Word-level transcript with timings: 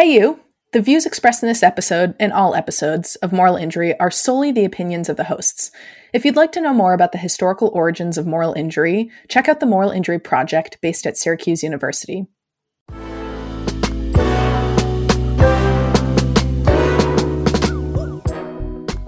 Hey, 0.00 0.14
you! 0.14 0.40
The 0.72 0.80
views 0.80 1.04
expressed 1.04 1.42
in 1.42 1.48
this 1.50 1.62
episode 1.62 2.14
and 2.18 2.32
all 2.32 2.54
episodes 2.54 3.16
of 3.16 3.34
Moral 3.34 3.56
Injury 3.56 4.00
are 4.00 4.10
solely 4.10 4.50
the 4.50 4.64
opinions 4.64 5.10
of 5.10 5.18
the 5.18 5.24
hosts. 5.24 5.70
If 6.14 6.24
you'd 6.24 6.36
like 6.36 6.52
to 6.52 6.60
know 6.62 6.72
more 6.72 6.94
about 6.94 7.12
the 7.12 7.18
historical 7.18 7.68
origins 7.74 8.16
of 8.16 8.26
moral 8.26 8.54
injury, 8.54 9.10
check 9.28 9.46
out 9.46 9.60
the 9.60 9.66
Moral 9.66 9.90
Injury 9.90 10.18
Project 10.18 10.78
based 10.80 11.06
at 11.06 11.18
Syracuse 11.18 11.62
University. 11.62 12.26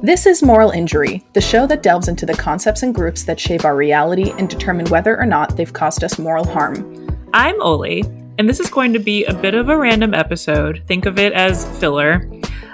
This 0.03 0.27
is 0.27 0.43
Moral 0.43 0.73
Injury, 0.73 1.25
the 1.33 1.41
show 1.41 1.67
that 1.69 1.83
delves 1.83 2.09
into 2.09 2.27
the 2.27 2.35
concepts 2.35 2.83
and 2.83 2.95
groups 2.95 3.23
that 3.23 3.41
shape 3.41 3.65
our 3.65 3.75
reality 3.75 4.35
and 4.37 4.47
determine 4.47 4.85
whether 4.91 5.19
or 5.19 5.25
not 5.25 5.57
they've 5.57 5.73
caused 5.73 6.05
us 6.05 6.19
moral 6.19 6.45
harm. 6.45 7.09
I'm 7.33 7.59
Oli, 7.63 8.03
and 8.43 8.49
this 8.49 8.59
is 8.59 8.69
going 8.69 8.93
to 8.93 8.99
be 8.99 9.25
a 9.27 9.33
bit 9.33 9.55
of 9.55 9.69
a 9.69 9.77
random 9.77 10.15
episode. 10.15 10.83
Think 10.89 11.07
of 11.07 11.17
it 11.17 11.33
as 11.33 11.65
filler. 11.79 12.29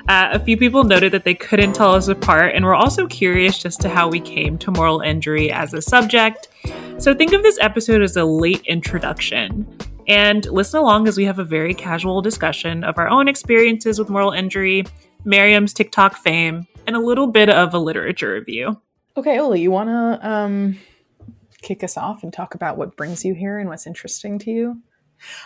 Uh, 0.08 0.30
a 0.32 0.38
few 0.38 0.56
people 0.56 0.82
noted 0.82 1.12
that 1.12 1.24
they 1.24 1.34
couldn't 1.34 1.74
tell 1.74 1.94
us 1.94 2.08
apart, 2.08 2.54
and 2.54 2.64
we're 2.64 2.74
also 2.74 3.06
curious 3.06 3.58
just 3.58 3.78
to 3.82 3.90
how 3.90 4.08
we 4.08 4.18
came 4.18 4.56
to 4.56 4.70
moral 4.70 5.00
injury 5.00 5.52
as 5.52 5.74
a 5.74 5.82
subject. 5.82 6.48
So 6.96 7.14
think 7.14 7.34
of 7.34 7.42
this 7.42 7.58
episode 7.60 8.00
as 8.00 8.16
a 8.16 8.24
late 8.24 8.62
introduction. 8.64 9.68
And 10.06 10.46
listen 10.46 10.80
along 10.80 11.06
as 11.06 11.18
we 11.18 11.26
have 11.26 11.38
a 11.38 11.44
very 11.44 11.74
casual 11.74 12.22
discussion 12.22 12.82
of 12.82 12.96
our 12.96 13.10
own 13.10 13.28
experiences 13.28 13.98
with 13.98 14.08
moral 14.08 14.32
injury, 14.32 14.86
Miriam's 15.26 15.74
TikTok 15.74 16.16
fame, 16.16 16.66
and 16.86 16.96
a 16.96 16.98
little 16.98 17.26
bit 17.26 17.50
of 17.50 17.74
a 17.74 17.78
literature 17.78 18.32
review. 18.32 18.80
Okay, 19.18 19.38
Oli, 19.38 19.60
you 19.60 19.70
want 19.70 19.90
to 19.90 20.26
um, 20.26 20.78
kick 21.60 21.84
us 21.84 21.98
off 21.98 22.22
and 22.22 22.32
talk 22.32 22.54
about 22.54 22.78
what 22.78 22.96
brings 22.96 23.22
you 23.22 23.34
here 23.34 23.58
and 23.58 23.68
what's 23.68 23.86
interesting 23.86 24.38
to 24.38 24.50
you? 24.50 24.80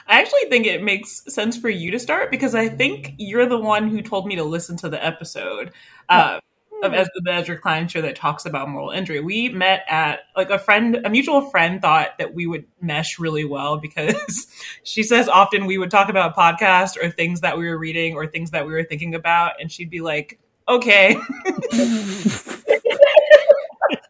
I 0.07 0.21
actually 0.21 0.45
think 0.49 0.67
it 0.67 0.83
makes 0.83 1.23
sense 1.33 1.57
for 1.57 1.69
you 1.69 1.91
to 1.91 1.99
start 1.99 2.31
because 2.31 2.55
I 2.55 2.69
think 2.69 3.15
you're 3.19 3.47
the 3.47 3.59
one 3.59 3.89
who 3.89 4.03
told 4.03 4.27
me 4.27 4.37
to 4.37 4.45
listen 4.45 4.77
to 4.79 4.89
the 4.89 5.05
episode 5.05 5.73
uh, 6.09 6.41
of 6.83 6.93
Ezra, 6.93 7.13
the 7.23 7.33
Ezra 7.33 7.59
Klein 7.59 7.89
show 7.89 8.03
that 8.03 8.17
talks 8.17 8.45
about 8.45 8.69
moral 8.69 8.91
injury. 8.91 9.21
We 9.21 9.49
met 9.49 9.85
at 9.89 10.21
like 10.37 10.51
a 10.51 10.59
friend, 10.59 11.01
a 11.05 11.11
mutual 11.11 11.43
friend 11.51 11.81
thought 11.81 12.19
that 12.19 12.35
we 12.35 12.47
would 12.47 12.65
mesh 12.81 13.19
really 13.19 13.45
well 13.45 13.79
because 13.79 14.47
she 14.83 15.03
says 15.03 15.29
often 15.29 15.67
we 15.67 15.79
would 15.79 15.91
talk 15.91 16.09
about 16.09 16.37
podcasts 16.37 16.97
or 16.97 17.11
things 17.11 17.41
that 17.41 17.57
we 17.57 17.69
were 17.69 17.79
reading 17.79 18.15
or 18.15 18.27
things 18.27 18.51
that 18.51 18.67
we 18.67 18.73
were 18.73 18.85
thinking 18.85 19.15
about, 19.15 19.53
and 19.61 19.71
she'd 19.71 19.91
be 19.91 20.01
like, 20.01 20.39
"Okay." 20.69 21.17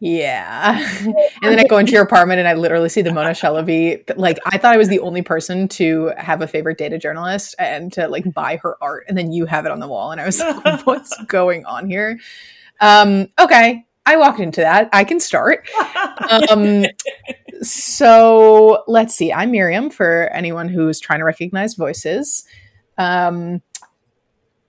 Yeah. 0.05 0.85
and 1.05 1.15
then 1.43 1.59
I 1.61 1.63
go 1.63 1.77
into 1.77 1.93
your 1.93 2.03
apartment 2.03 2.39
and 2.39 2.45
I 2.45 2.55
literally 2.55 2.89
see 2.89 3.01
the 3.01 3.13
Mona 3.13 3.29
Chalabi. 3.29 4.03
Like 4.17 4.37
I 4.45 4.57
thought 4.57 4.73
I 4.73 4.77
was 4.77 4.89
the 4.89 4.99
only 4.99 5.21
person 5.21 5.69
to 5.69 6.11
have 6.17 6.41
a 6.41 6.47
favorite 6.47 6.77
data 6.77 6.97
journalist 6.97 7.55
and 7.57 7.91
to 7.93 8.09
like 8.09 8.33
buy 8.33 8.57
her 8.63 8.75
art. 8.81 9.05
And 9.07 9.17
then 9.17 9.31
you 9.31 9.45
have 9.45 9.65
it 9.65 9.71
on 9.71 9.79
the 9.79 9.87
wall. 9.87 10.11
And 10.11 10.19
I 10.19 10.25
was 10.25 10.41
like, 10.41 10.81
what's 10.85 11.15
going 11.27 11.65
on 11.65 11.87
here? 11.87 12.19
Um, 12.81 13.29
okay. 13.39 13.85
I 14.05 14.17
walked 14.17 14.41
into 14.41 14.59
that. 14.59 14.89
I 14.91 15.05
can 15.05 15.21
start. 15.21 15.69
Um, 16.49 16.83
so 17.61 18.83
let's 18.87 19.15
see. 19.15 19.31
I'm 19.31 19.51
Miriam 19.51 19.89
for 19.89 20.29
anyone 20.33 20.67
who's 20.67 20.99
trying 20.99 21.19
to 21.19 21.25
recognize 21.25 21.75
voices. 21.75 22.43
Um, 22.97 23.61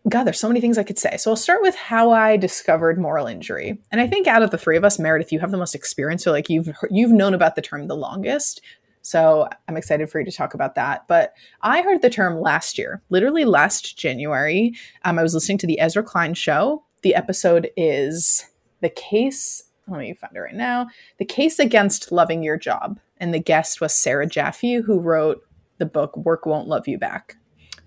God, 0.09 0.25
there's 0.25 0.39
so 0.39 0.49
many 0.49 0.61
things 0.61 0.77
I 0.77 0.83
could 0.83 0.99
say. 0.99 1.17
So 1.17 1.31
I'll 1.31 1.37
start 1.37 1.63
with 1.63 1.75
how 1.75 2.11
I 2.11 2.37
discovered 2.37 2.99
moral 2.99 3.27
injury. 3.27 3.79
And 3.91 4.01
I 4.03 4.07
think 4.07 4.27
out 4.27 4.43
of 4.43 4.51
the 4.51 4.59
three 4.59 4.77
of 4.77 4.85
us, 4.85 4.99
Meredith, 4.99 5.33
you 5.33 5.41
have 5.41 5.51
the 5.51 5.57
most 5.57 5.75
experience. 5.75 6.23
So 6.23 6.31
like 6.31 6.51
you've 6.51 6.71
you've 6.91 7.13
known 7.13 7.33
about 7.33 7.57
the 7.57 7.63
term 7.63 7.87
the 7.87 7.97
longest. 7.97 8.61
So 9.01 9.49
I'm 9.69 9.77
excited 9.77 10.11
for 10.11 10.19
you 10.19 10.25
to 10.25 10.33
talk 10.33 10.55
about 10.55 10.75
that. 10.75 11.07
But 11.09 11.35
I 11.63 11.83
heard 11.83 12.03
the 12.03 12.11
term 12.11 12.41
last 12.41 12.79
year, 12.79 13.03
literally 13.11 13.45
last 13.45 13.99
January. 13.99 14.75
Um, 15.05 15.19
I 15.19 15.23
was 15.23 15.35
listening 15.35 15.59
to 15.59 15.67
the 15.67 15.81
Ezra 15.81 16.03
Klein 16.03 16.35
show. 16.35 16.85
The 17.03 17.15
episode 17.15 17.71
is 17.77 18.47
the 18.81 18.89
case. 18.89 19.65
Let 19.89 20.01
me 20.01 20.15
find 20.15 20.35
it 20.35 20.41
right 20.41 20.55
now. 20.55 20.89
The 21.19 21.27
case 21.27 21.59
against 21.59 22.13
loving 22.13 22.43
your 22.43 22.57
job, 22.57 22.99
and 23.19 23.35
the 23.35 23.39
guest 23.39 23.81
was 23.81 23.95
Sarah 23.95 24.27
Jaffe, 24.27 24.77
who 24.77 24.99
wrote 24.99 25.43
the 25.77 25.87
book 25.87 26.17
"Work 26.17 26.47
Won't 26.47 26.69
Love 26.69 26.89
You 26.89 26.99
Back." 26.99 27.37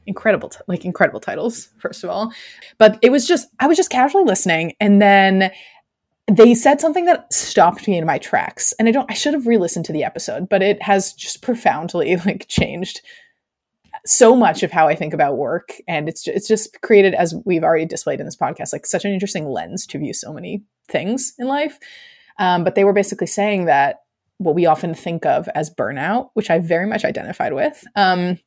Incredible 0.07 0.49
t- 0.49 0.59
like 0.67 0.85
incredible 0.85 1.19
titles 1.19 1.69
first 1.79 2.03
of 2.03 2.09
all. 2.09 2.31
But 2.77 2.97
it 3.01 3.11
was 3.11 3.27
just 3.27 3.47
i 3.59 3.67
was 3.67 3.77
just 3.77 3.89
casually 3.89 4.23
listening 4.23 4.73
and 4.79 5.01
then 5.01 5.51
they 6.29 6.53
said 6.53 6.81
something 6.81 7.05
that 7.05 7.31
stopped 7.31 7.87
me 7.87 7.97
in 7.97 8.05
my 8.05 8.17
tracks 8.17 8.73
and 8.79 8.87
i 8.87 8.91
don't 8.91 9.09
i 9.09 9.13
should 9.13 9.33
have 9.33 9.47
re-listened 9.47 9.85
to 9.85 9.93
the 9.93 10.03
episode 10.03 10.49
but 10.49 10.61
it 10.61 10.81
has 10.81 11.13
just 11.13 11.41
profoundly 11.41 12.15
like 12.25 12.47
changed 12.47 13.01
so 14.05 14.35
much 14.35 14.61
of 14.61 14.71
how 14.71 14.87
i 14.87 14.95
think 14.95 15.13
about 15.13 15.37
work 15.37 15.73
and 15.87 16.09
it's 16.09 16.23
just, 16.23 16.35
it's 16.37 16.47
just 16.47 16.81
created 16.81 17.13
as 17.13 17.33
we've 17.45 17.63
already 17.63 17.85
displayed 17.85 18.19
in 18.19 18.25
this 18.25 18.35
podcast 18.35 18.73
like 18.73 18.85
such 18.85 19.05
an 19.05 19.11
interesting 19.11 19.47
lens 19.47 19.85
to 19.85 19.97
view 19.97 20.13
so 20.13 20.33
many 20.33 20.63
things 20.87 21.33
in 21.37 21.47
life. 21.47 21.79
Um, 22.39 22.63
but 22.63 22.75
they 22.75 22.83
were 22.83 22.93
basically 22.93 23.27
saying 23.27 23.65
that 23.65 24.01
what 24.37 24.55
we 24.55 24.65
often 24.65 24.93
think 24.93 25.25
of 25.25 25.49
as 25.55 25.73
burnout 25.73 26.29
which 26.35 26.51
i 26.51 26.59
very 26.59 26.85
much 26.85 27.03
identified 27.03 27.53
with 27.53 27.83
um, 27.95 28.37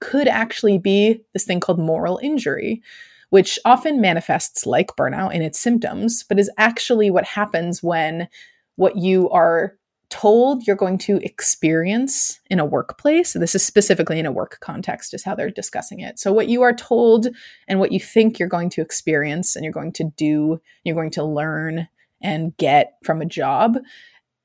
could 0.00 0.28
actually 0.28 0.78
be 0.78 1.20
this 1.32 1.44
thing 1.44 1.60
called 1.60 1.78
moral 1.78 2.18
injury, 2.22 2.82
which 3.30 3.58
often 3.64 4.00
manifests 4.00 4.66
like 4.66 4.96
burnout 4.96 5.34
in 5.34 5.42
its 5.42 5.58
symptoms, 5.58 6.24
but 6.28 6.38
is 6.38 6.50
actually 6.58 7.10
what 7.10 7.24
happens 7.24 7.82
when 7.82 8.28
what 8.76 8.96
you 8.96 9.28
are 9.30 9.76
told 10.08 10.66
you're 10.66 10.76
going 10.76 10.98
to 10.98 11.16
experience 11.24 12.40
in 12.48 12.60
a 12.60 12.64
workplace. 12.64 13.32
this 13.32 13.54
is 13.54 13.62
specifically 13.64 14.18
in 14.18 14.26
a 14.26 14.32
work 14.32 14.58
context, 14.60 15.12
is 15.12 15.24
how 15.24 15.34
they're 15.34 15.50
discussing 15.50 16.00
it. 16.00 16.18
So, 16.18 16.32
what 16.32 16.48
you 16.48 16.62
are 16.62 16.74
told 16.74 17.28
and 17.66 17.80
what 17.80 17.92
you 17.92 17.98
think 17.98 18.38
you're 18.38 18.48
going 18.48 18.70
to 18.70 18.82
experience 18.82 19.56
and 19.56 19.64
you're 19.64 19.72
going 19.72 19.92
to 19.94 20.04
do, 20.16 20.60
you're 20.84 20.94
going 20.94 21.10
to 21.12 21.24
learn 21.24 21.88
and 22.22 22.56
get 22.56 22.94
from 23.04 23.20
a 23.20 23.26
job 23.26 23.78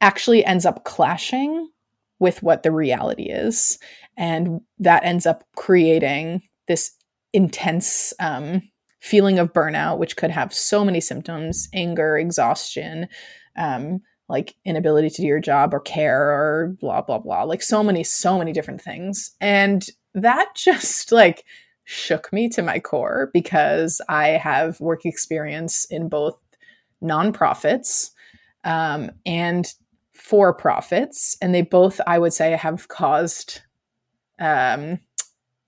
actually 0.01 0.43
ends 0.43 0.65
up 0.65 0.83
clashing 0.83 1.69
with 2.21 2.43
what 2.43 2.61
the 2.61 2.71
reality 2.71 3.23
is. 3.23 3.79
And 4.15 4.61
that 4.77 5.03
ends 5.03 5.25
up 5.25 5.43
creating 5.55 6.43
this 6.67 6.91
intense 7.33 8.13
um, 8.19 8.61
feeling 9.01 9.39
of 9.39 9.51
burnout, 9.51 9.97
which 9.97 10.15
could 10.15 10.29
have 10.29 10.53
so 10.53 10.85
many 10.85 11.01
symptoms 11.01 11.67
anger, 11.73 12.17
exhaustion, 12.17 13.07
um, 13.57 14.01
like 14.29 14.55
inability 14.63 15.09
to 15.09 15.21
do 15.23 15.27
your 15.27 15.39
job 15.39 15.73
or 15.73 15.79
care 15.79 16.29
or 16.29 16.77
blah, 16.79 17.01
blah, 17.01 17.17
blah. 17.17 17.41
Like 17.41 17.63
so 17.63 17.83
many, 17.83 18.03
so 18.03 18.37
many 18.37 18.53
different 18.53 18.81
things. 18.81 19.31
And 19.41 19.83
that 20.13 20.49
just 20.55 21.11
like 21.11 21.43
shook 21.85 22.31
me 22.31 22.47
to 22.49 22.61
my 22.61 22.79
core 22.79 23.31
because 23.33 23.99
I 24.07 24.27
have 24.27 24.79
work 24.79 25.05
experience 25.05 25.85
in 25.85 26.07
both 26.07 26.39
nonprofits 27.03 28.11
um, 28.63 29.09
and 29.25 29.73
for 30.31 30.53
profits, 30.53 31.35
and 31.41 31.53
they 31.53 31.61
both, 31.61 31.99
I 32.07 32.17
would 32.17 32.31
say, 32.31 32.51
have 32.51 32.87
caused 32.87 33.59
um, 34.39 35.01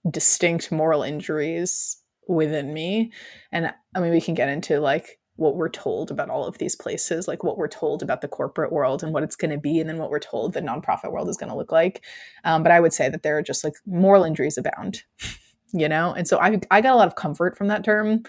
distinct 0.10 0.72
moral 0.72 1.04
injuries 1.04 1.98
within 2.30 2.74
me. 2.74 3.12
And 3.52 3.74
I 3.94 4.00
mean, 4.00 4.12
we 4.12 4.22
can 4.22 4.36
get 4.36 4.48
into 4.48 4.80
like 4.80 5.20
what 5.36 5.58
we're 5.58 5.68
told 5.68 6.12
about 6.12 6.30
all 6.30 6.46
of 6.46 6.60
these 6.60 6.78
places, 6.78 7.28
like 7.28 7.44
what 7.44 7.58
we're 7.58 7.68
told 7.68 8.02
about 8.02 8.22
the 8.22 8.30
corporate 8.30 8.72
world 8.72 9.04
and 9.04 9.14
what 9.14 9.24
it's 9.24 9.36
going 9.36 9.52
to 9.52 9.58
be, 9.58 9.82
and 9.82 9.90
then 9.90 9.98
what 9.98 10.10
we're 10.10 10.18
told 10.18 10.54
the 10.54 10.62
nonprofit 10.62 11.12
world 11.12 11.28
is 11.28 11.36
going 11.36 11.50
to 11.50 11.58
look 11.58 11.74
like. 11.74 12.02
Um, 12.46 12.64
but 12.64 12.72
I 12.72 12.80
would 12.80 12.94
say 12.94 13.10
that 13.10 13.22
there 13.22 13.38
are 13.38 13.44
just 13.44 13.66
like 13.66 13.74
moral 13.86 14.24
injuries 14.24 14.58
abound, 14.58 15.04
you 15.74 15.90
know? 15.90 16.14
And 16.14 16.26
so 16.26 16.40
I, 16.40 16.58
I 16.72 16.80
got 16.80 16.94
a 16.94 16.96
lot 16.96 17.10
of 17.10 17.16
comfort 17.16 17.58
from 17.58 17.68
that 17.68 17.84
term. 17.84 18.24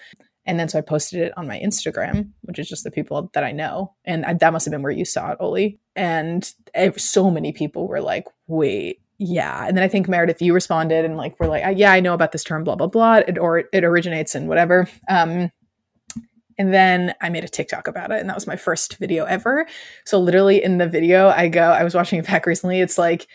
And 0.47 0.61
then 0.61 0.69
so 0.69 0.79
I 0.79 0.83
posted 0.83 1.21
it 1.21 1.33
on 1.37 1.47
my 1.49 1.59
Instagram, 1.59 2.31
which 2.43 2.59
is 2.59 2.69
just 2.69 2.85
the 2.85 2.91
people 2.91 3.31
that 3.33 3.45
I 3.45 3.53
know. 3.53 3.95
And 4.05 4.25
I, 4.27 4.35
that 4.35 4.53
must 4.53 4.67
have 4.67 4.73
been 4.73 4.83
where 4.83 4.93
you 4.93 5.05
saw 5.05 5.33
it, 5.33 5.39
Oli. 5.41 5.79
And 5.97 6.51
it, 6.75 7.01
so 7.01 7.31
many 7.31 7.53
people 7.53 7.89
were 7.89 8.03
like, 8.03 8.27
wait, 8.47 9.01
yeah. 9.19 9.67
And 9.67 9.77
then 9.77 9.85
I 9.85 9.89
think 9.89 10.09
Meredith, 10.09 10.43
you 10.43 10.53
responded 10.53 11.05
and 11.05 11.17
like, 11.17 11.39
we're 11.41 11.49
like, 11.49 11.79
yeah, 11.79 11.93
I 11.93 12.01
know 12.01 12.15
about 12.15 12.33
this 12.33 12.45
term, 12.45 12.63
blah, 12.65 12.75
blah, 12.75 12.89
blah. 12.89 13.17
It, 13.27 13.39
or 13.39 13.65
it 13.73 13.85
originates 13.85 14.35
in 14.35 14.47
whatever. 14.47 14.89
Um, 15.09 15.51
and 16.59 16.73
then 16.73 17.15
I 17.21 17.31
made 17.31 17.45
a 17.45 17.49
TikTok 17.49 17.89
about 17.89 18.13
it, 18.13 18.21
and 18.21 18.29
that 18.29 18.37
was 18.37 18.47
my 18.47 18.57
first 18.57 18.99
video 18.99 19.25
ever. 19.25 19.67
So 20.05 20.21
literally 20.21 20.63
in 20.63 20.79
the 20.79 20.89
video, 20.89 21.29
I 21.29 21.49
go, 21.49 21.71
I 21.71 21.83
was 21.83 21.95
watching 21.95 22.19
it 22.19 22.27
back 22.27 22.47
recently. 22.47 22.81
It's 22.81 22.99
like, 22.99 23.27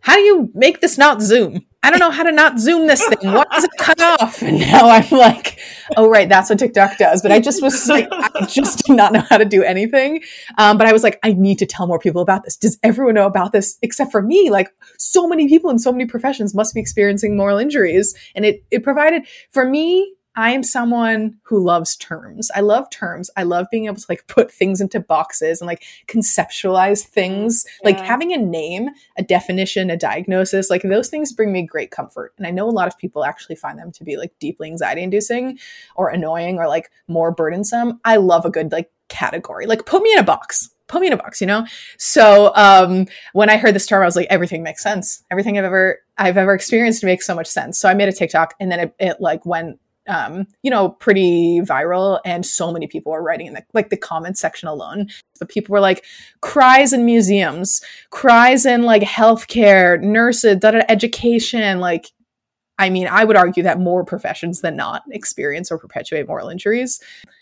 how 0.00 0.14
do 0.14 0.20
you 0.20 0.50
make 0.54 0.80
this 0.80 0.98
not 0.98 1.22
zoom? 1.22 1.64
I 1.82 1.90
don't 1.90 1.98
know 1.98 2.10
how 2.10 2.22
to 2.22 2.32
not 2.32 2.58
zoom 2.58 2.86
this 2.86 3.04
thing. 3.08 3.32
Why 3.32 3.44
does 3.50 3.64
it 3.64 3.70
cut 3.78 4.00
off? 4.00 4.42
And 4.42 4.60
now 4.60 4.88
I'm 4.88 5.10
like, 5.10 5.58
oh, 5.96 6.08
right, 6.08 6.28
that's 6.28 6.50
what 6.50 6.58
TikTok 6.58 6.98
does. 6.98 7.22
But 7.22 7.32
I 7.32 7.40
just 7.40 7.62
was 7.62 7.88
like, 7.88 8.08
I 8.10 8.46
just 8.46 8.84
did 8.84 8.96
not 8.96 9.12
know 9.12 9.22
how 9.28 9.38
to 9.38 9.44
do 9.44 9.62
anything. 9.62 10.22
Um, 10.58 10.78
but 10.78 10.86
I 10.86 10.92
was 10.92 11.02
like, 11.02 11.18
I 11.22 11.32
need 11.32 11.58
to 11.58 11.66
tell 11.66 11.86
more 11.86 11.98
people 11.98 12.22
about 12.22 12.44
this. 12.44 12.56
Does 12.56 12.78
everyone 12.82 13.14
know 13.14 13.26
about 13.26 13.52
this 13.52 13.78
except 13.82 14.12
for 14.12 14.22
me? 14.22 14.50
Like, 14.50 14.68
so 14.98 15.26
many 15.26 15.48
people 15.48 15.70
in 15.70 15.78
so 15.78 15.92
many 15.92 16.06
professions 16.06 16.54
must 16.54 16.74
be 16.74 16.80
experiencing 16.80 17.36
moral 17.36 17.58
injuries. 17.58 18.14
And 18.34 18.44
it, 18.44 18.64
it 18.70 18.82
provided, 18.82 19.26
for 19.50 19.68
me, 19.68 20.14
I 20.36 20.50
am 20.50 20.62
someone 20.62 21.38
who 21.42 21.62
loves 21.62 21.96
terms. 21.96 22.50
I 22.54 22.60
love 22.60 22.90
terms. 22.90 23.30
I 23.36 23.44
love 23.44 23.66
being 23.70 23.86
able 23.86 23.96
to 23.96 24.06
like 24.08 24.26
put 24.26 24.50
things 24.50 24.80
into 24.80 24.98
boxes 24.98 25.60
and 25.60 25.66
like 25.66 25.84
conceptualize 26.08 27.02
things. 27.02 27.64
Yeah. 27.82 27.90
Like 27.90 28.00
having 28.00 28.32
a 28.32 28.38
name, 28.38 28.90
a 29.16 29.22
definition, 29.22 29.90
a 29.90 29.96
diagnosis, 29.96 30.70
like 30.70 30.82
those 30.82 31.08
things 31.08 31.32
bring 31.32 31.52
me 31.52 31.62
great 31.62 31.90
comfort. 31.90 32.32
And 32.36 32.46
I 32.46 32.50
know 32.50 32.68
a 32.68 32.70
lot 32.70 32.88
of 32.88 32.98
people 32.98 33.24
actually 33.24 33.56
find 33.56 33.78
them 33.78 33.92
to 33.92 34.04
be 34.04 34.16
like 34.16 34.32
deeply 34.40 34.68
anxiety 34.68 35.02
inducing 35.02 35.58
or 35.94 36.08
annoying 36.08 36.58
or 36.58 36.66
like 36.66 36.90
more 37.06 37.30
burdensome. 37.30 38.00
I 38.04 38.16
love 38.16 38.44
a 38.44 38.50
good 38.50 38.72
like 38.72 38.90
category. 39.08 39.66
Like 39.66 39.86
put 39.86 40.02
me 40.02 40.12
in 40.12 40.18
a 40.18 40.24
box 40.24 40.70
put 40.86 41.00
me 41.00 41.06
in 41.06 41.12
a 41.14 41.16
box, 41.16 41.40
you 41.40 41.46
know? 41.46 41.66
So 41.98 42.52
um, 42.54 43.06
when 43.32 43.48
I 43.48 43.56
heard 43.56 43.74
this 43.74 43.86
term, 43.86 44.02
I 44.02 44.04
was 44.04 44.16
like, 44.16 44.26
everything 44.28 44.62
makes 44.62 44.82
sense. 44.82 45.24
Everything 45.30 45.58
I've 45.58 45.64
ever 45.64 46.00
I've 46.18 46.36
ever 46.36 46.54
experienced 46.54 47.02
makes 47.02 47.26
so 47.26 47.34
much 47.34 47.46
sense. 47.46 47.78
So 47.78 47.88
I 47.88 47.94
made 47.94 48.08
a 48.08 48.12
TikTok 48.12 48.54
and 48.60 48.70
then 48.70 48.80
it, 48.80 48.94
it 49.00 49.16
like 49.18 49.44
went 49.44 49.80
um, 50.08 50.46
you 50.62 50.70
know, 50.70 50.90
pretty 50.90 51.60
viral 51.60 52.20
and 52.24 52.44
so 52.44 52.72
many 52.72 52.86
people 52.86 53.12
were 53.12 53.22
writing 53.22 53.46
in 53.46 53.54
the 53.54 53.64
like 53.72 53.90
the 53.90 53.96
comment 53.96 54.38
section 54.38 54.68
alone. 54.68 55.08
But 55.38 55.48
people 55.48 55.72
were 55.72 55.80
like, 55.80 56.04
cries 56.40 56.92
in 56.92 57.04
museums, 57.04 57.80
cries 58.10 58.66
in 58.66 58.82
like 58.82 59.02
healthcare, 59.02 60.00
nurses, 60.00 60.58
da, 60.58 60.72
da, 60.72 60.80
education, 60.88 61.80
like 61.80 62.10
I 62.78 62.90
mean, 62.90 63.06
I 63.06 63.24
would 63.24 63.36
argue 63.36 63.62
that 63.62 63.78
more 63.78 64.04
professions 64.04 64.60
than 64.60 64.76
not 64.76 65.04
experience 65.10 65.70
or 65.70 65.78
perpetuate 65.78 66.26
moral 66.26 66.48
injuries. 66.48 67.00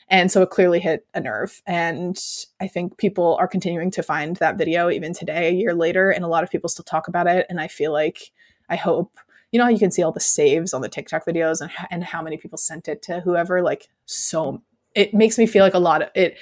And 0.08 0.30
so 0.30 0.42
it 0.42 0.50
clearly 0.50 0.78
hit 0.78 1.06
a 1.14 1.20
nerve. 1.20 1.62
And 1.66 2.22
I 2.60 2.68
think 2.68 2.98
people 2.98 3.36
are 3.40 3.48
continuing 3.48 3.90
to 3.92 4.02
find 4.02 4.36
that 4.36 4.58
video 4.58 4.90
even 4.90 5.14
today, 5.14 5.48
a 5.48 5.52
year 5.52 5.74
later, 5.74 6.10
and 6.10 6.22
a 6.22 6.28
lot 6.28 6.44
of 6.44 6.50
people 6.50 6.68
still 6.68 6.84
talk 6.84 7.08
about 7.08 7.26
it. 7.26 7.46
And 7.48 7.58
I 7.58 7.68
feel 7.68 7.92
like 7.92 8.30
I 8.68 8.76
hope, 8.76 9.16
you 9.52 9.58
know, 9.58 9.64
how 9.64 9.70
you 9.70 9.78
can 9.78 9.90
see 9.90 10.02
all 10.02 10.12
the 10.12 10.20
saves 10.20 10.74
on 10.74 10.80
the 10.80 10.88
TikTok 10.88 11.24
videos 11.24 11.60
and, 11.60 11.70
and 11.90 12.02
how 12.02 12.22
many 12.22 12.36
people 12.36 12.58
sent 12.58 12.88
it 12.88 13.02
to 13.02 13.20
whoever. 13.20 13.62
Like, 13.62 13.88
so 14.06 14.62
it 14.94 15.14
makes 15.14 15.38
me 15.38 15.46
feel 15.46 15.62
like 15.62 15.74
a 15.74 15.78
lot 15.78 16.02
of 16.02 16.08
it. 16.14 16.38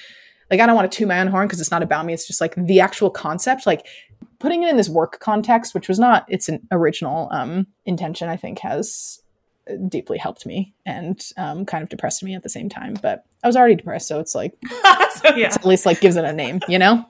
Like, 0.50 0.60
I 0.60 0.66
don't 0.66 0.74
want 0.74 0.90
to 0.90 0.96
toot 0.96 1.08
my 1.08 1.20
own 1.20 1.26
horn 1.26 1.46
because 1.46 1.60
it's 1.60 1.70
not 1.70 1.82
about 1.82 2.06
me. 2.06 2.12
It's 2.12 2.26
just 2.26 2.40
like 2.40 2.54
the 2.56 2.80
actual 2.80 3.10
concept, 3.10 3.66
like 3.66 3.86
putting 4.38 4.62
it 4.62 4.70
in 4.70 4.76
this 4.76 4.88
work 4.88 5.20
context, 5.20 5.74
which 5.74 5.88
was 5.88 5.98
not 5.98 6.24
its 6.28 6.48
an 6.48 6.66
original 6.72 7.28
um, 7.30 7.66
intention, 7.84 8.28
I 8.28 8.36
think 8.36 8.60
has 8.60 9.20
deeply 9.88 10.18
helped 10.18 10.46
me 10.46 10.74
and 10.84 11.24
um, 11.36 11.64
kind 11.64 11.82
of 11.82 11.88
depressed 11.88 12.22
me 12.22 12.34
at 12.34 12.42
the 12.42 12.48
same 12.48 12.68
time. 12.68 12.96
But 13.00 13.24
I 13.42 13.46
was 13.46 13.56
already 13.56 13.76
depressed, 13.76 14.08
so 14.08 14.18
it's 14.18 14.34
like 14.34 14.56
so, 14.70 15.34
yeah. 15.36 15.46
it's 15.46 15.56
at 15.56 15.66
least 15.66 15.86
like 15.86 16.00
gives 16.00 16.16
it 16.16 16.24
a 16.24 16.32
name, 16.32 16.60
you 16.68 16.78
know. 16.78 17.04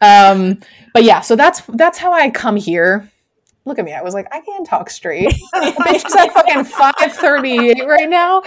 Um, 0.00 0.58
but 0.92 1.04
yeah, 1.04 1.20
so 1.20 1.36
that's 1.36 1.62
that's 1.68 1.98
how 1.98 2.12
I 2.12 2.30
come 2.30 2.56
here. 2.56 3.10
Look 3.66 3.80
at 3.80 3.84
me. 3.84 3.92
I 3.92 4.00
was 4.00 4.14
like, 4.14 4.28
I 4.32 4.40
can't 4.40 4.64
talk 4.64 4.88
straight. 4.88 5.34
Bitch 5.54 6.06
is 6.06 6.14
at 6.14 6.32
fucking 6.32 6.64
five 6.64 7.12
thirty 7.12 7.70
eight 7.70 7.84
right 7.84 8.08
now. 8.08 8.42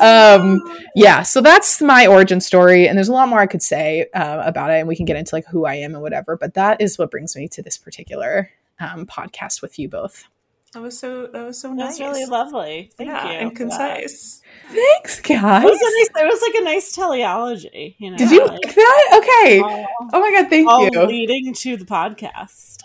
Um, 0.00 0.62
yeah, 0.94 1.22
so 1.22 1.42
that's 1.42 1.82
my 1.82 2.06
origin 2.06 2.40
story, 2.40 2.88
and 2.88 2.96
there's 2.96 3.10
a 3.10 3.12
lot 3.12 3.28
more 3.28 3.38
I 3.38 3.46
could 3.46 3.62
say 3.62 4.06
uh, 4.14 4.42
about 4.44 4.70
it, 4.70 4.78
and 4.78 4.88
we 4.88 4.96
can 4.96 5.04
get 5.04 5.16
into 5.16 5.34
like 5.34 5.46
who 5.46 5.66
I 5.66 5.74
am 5.74 5.92
and 5.92 6.02
whatever. 6.02 6.38
But 6.38 6.54
that 6.54 6.80
is 6.80 6.98
what 6.98 7.10
brings 7.10 7.36
me 7.36 7.48
to 7.48 7.62
this 7.62 7.76
particular 7.76 8.48
um, 8.80 9.04
podcast 9.04 9.60
with 9.60 9.78
you 9.78 9.90
both. 9.90 10.24
That 10.72 10.80
was 10.80 10.98
so. 10.98 11.26
That 11.26 11.44
was 11.44 11.60
so 11.60 11.74
nice. 11.74 11.98
That's 11.98 12.00
really 12.00 12.24
lovely. 12.24 12.90
Thank 12.96 13.10
yeah, 13.10 13.30
you. 13.30 13.38
And 13.40 13.54
concise. 13.54 14.40
Thanks, 14.70 15.20
guys. 15.20 15.64
It 15.64 15.66
was, 15.66 15.80
nice, 15.80 16.24
it 16.24 16.26
was, 16.26 16.40
like 16.40 16.62
a 16.62 16.64
nice 16.64 16.92
teleology. 16.92 17.94
You 17.98 18.12
know, 18.12 18.16
did 18.16 18.30
you 18.30 18.40
like, 18.40 18.64
like 18.64 18.74
that? 18.74 19.18
Okay. 19.18 19.60
All, 19.60 19.86
oh 20.14 20.20
my 20.20 20.40
god, 20.40 20.48
thank 20.48 20.94
you. 20.94 21.02
Leading 21.02 21.52
to 21.52 21.76
the 21.76 21.84
podcast. 21.84 22.78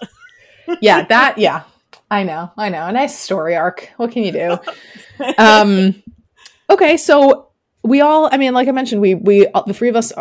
yeah, 0.81 1.05
that. 1.05 1.37
Yeah, 1.37 1.63
I 2.09 2.23
know. 2.23 2.51
I 2.57 2.69
know. 2.69 2.85
A 2.85 2.91
nice 2.91 3.17
story 3.17 3.55
arc. 3.55 3.91
What 3.97 4.11
can 4.11 4.23
you 4.23 4.31
do? 4.31 4.57
um. 5.37 6.01
Okay, 6.69 6.97
so 6.97 7.49
we 7.83 8.01
all. 8.01 8.29
I 8.31 8.37
mean, 8.37 8.53
like 8.53 8.67
I 8.67 8.71
mentioned, 8.71 9.01
we 9.01 9.15
we 9.15 9.47
the 9.65 9.73
three 9.73 9.89
of 9.89 9.95
us 9.95 10.13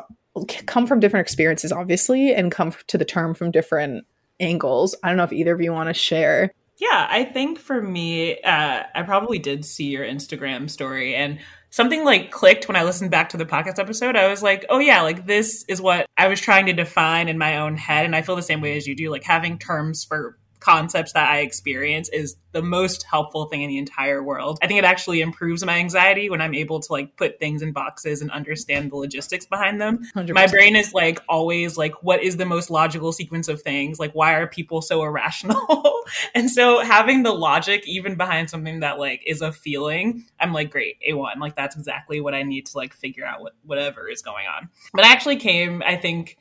come 0.67 0.87
from 0.87 1.01
different 1.01 1.25
experiences, 1.25 1.73
obviously, 1.73 2.35
and 2.35 2.51
come 2.53 2.75
to 2.89 2.99
the 2.99 3.05
term 3.05 3.35
from 3.35 3.51
different 3.51 4.07
angles. 4.41 4.95
I 5.03 5.09
don't 5.09 5.17
know 5.17 5.25
if 5.25 5.33
either 5.33 5.55
of 5.55 5.61
you 5.61 5.73
want 5.73 5.89
to 5.89 5.95
share 5.95 6.53
yeah, 6.79 7.07
I 7.09 7.25
think 7.25 7.59
for 7.59 7.81
me, 7.81 8.39
uh, 8.41 8.83
I 8.95 9.03
probably 9.03 9.39
did 9.39 9.65
see 9.65 9.87
your 9.87 10.05
Instagram 10.05 10.69
story 10.69 11.15
and 11.15 11.39
something 11.71 12.05
like 12.05 12.31
clicked 12.31 12.69
when 12.69 12.77
I 12.77 12.85
listened 12.85 13.11
back 13.11 13.31
to 13.31 13.39
the 13.39 13.47
podcast 13.47 13.79
episode. 13.79 14.15
I 14.15 14.29
was 14.29 14.43
like, 14.43 14.67
oh 14.69 14.79
yeah, 14.79 15.01
like 15.01 15.27
this 15.27 15.65
is 15.69 15.81
what 15.81 16.07
I 16.19 16.29
was 16.29 16.41
trying 16.41 16.67
to 16.67 16.75
define 16.75 17.29
in 17.29 17.39
my 17.39 17.59
own 17.59 17.77
head. 17.77 18.05
And 18.05 18.15
I 18.15 18.21
feel 18.21 18.37
the 18.37 18.43
same 18.43 18.61
way 18.61 18.77
as 18.77 18.87
you 18.87 18.95
do, 18.95 19.11
like 19.11 19.25
having 19.25 19.59
terms 19.59 20.05
for 20.05 20.39
concepts 20.67 21.13
that 21.13 21.31
I 21.31 21.43
experience 21.43 22.09
is 22.09 22.37
the 22.51 22.61
most 22.61 23.05
helpful 23.05 23.45
thing 23.45 23.63
in 23.63 23.69
the 23.69 23.79
entire 23.79 24.21
world. 24.21 24.59
I 24.61 24.67
think 24.67 24.79
it 24.79 24.85
actually 24.85 25.21
improves 25.21 25.65
my 25.65 25.79
anxiety 25.79 26.29
when 26.29 26.41
I'm 26.41 26.55
able 26.55 26.81
to 26.81 26.93
like 26.93 27.17
put 27.17 27.39
things 27.39 27.63
in 27.63 27.71
boxes 27.71 28.21
and 28.21 28.33
understand 28.33 28.91
the 28.91 28.97
logistics 28.97 29.47
behind 29.47 29.81
them. 29.81 30.01
100%. 30.17 30.35
My 30.35 30.49
brain 30.49 30.75
is 30.75 30.93
like 30.93 31.21
always 31.29 31.77
like, 31.77 32.03
what 32.03 32.21
is 32.21 32.37
the 32.37 32.47
most 32.47 32.69
logical 32.69 33.13
sequence 33.13 33.47
of 33.47 33.63
things? 33.63 34.01
Like, 34.01 34.13
why 34.13 34.35
are 34.35 34.49
people 34.49 34.83
so 34.83 35.05
irrational? 35.05 36.03
and 36.35 36.51
so 36.51 36.81
having 36.81 37.23
the 37.23 37.33
logic 37.33 37.87
even 37.87 38.17
behind 38.17 38.51
something 38.51 38.81
that 38.81 38.99
like 38.99 39.23
is 39.25 39.43
a 39.43 39.53
feeling, 39.53 40.25
I'm 40.41 40.53
like, 40.53 40.73
great, 40.73 40.97
A1. 41.09 41.37
Like, 41.39 41.55
that's 41.55 41.77
exactly 41.77 42.21
what 42.21 42.35
I 42.35 42.43
need 42.43 42.67
to 42.67 42.77
like 42.77 42.93
figure 42.93 43.25
out 43.25 43.41
what 43.41 43.53
whatever 43.65 44.09
is 44.09 44.21
going 44.21 44.47
on. 44.49 44.69
But 44.93 45.05
I 45.05 45.13
actually 45.13 45.37
came, 45.37 45.81
I 45.87 45.95
think, 45.95 46.39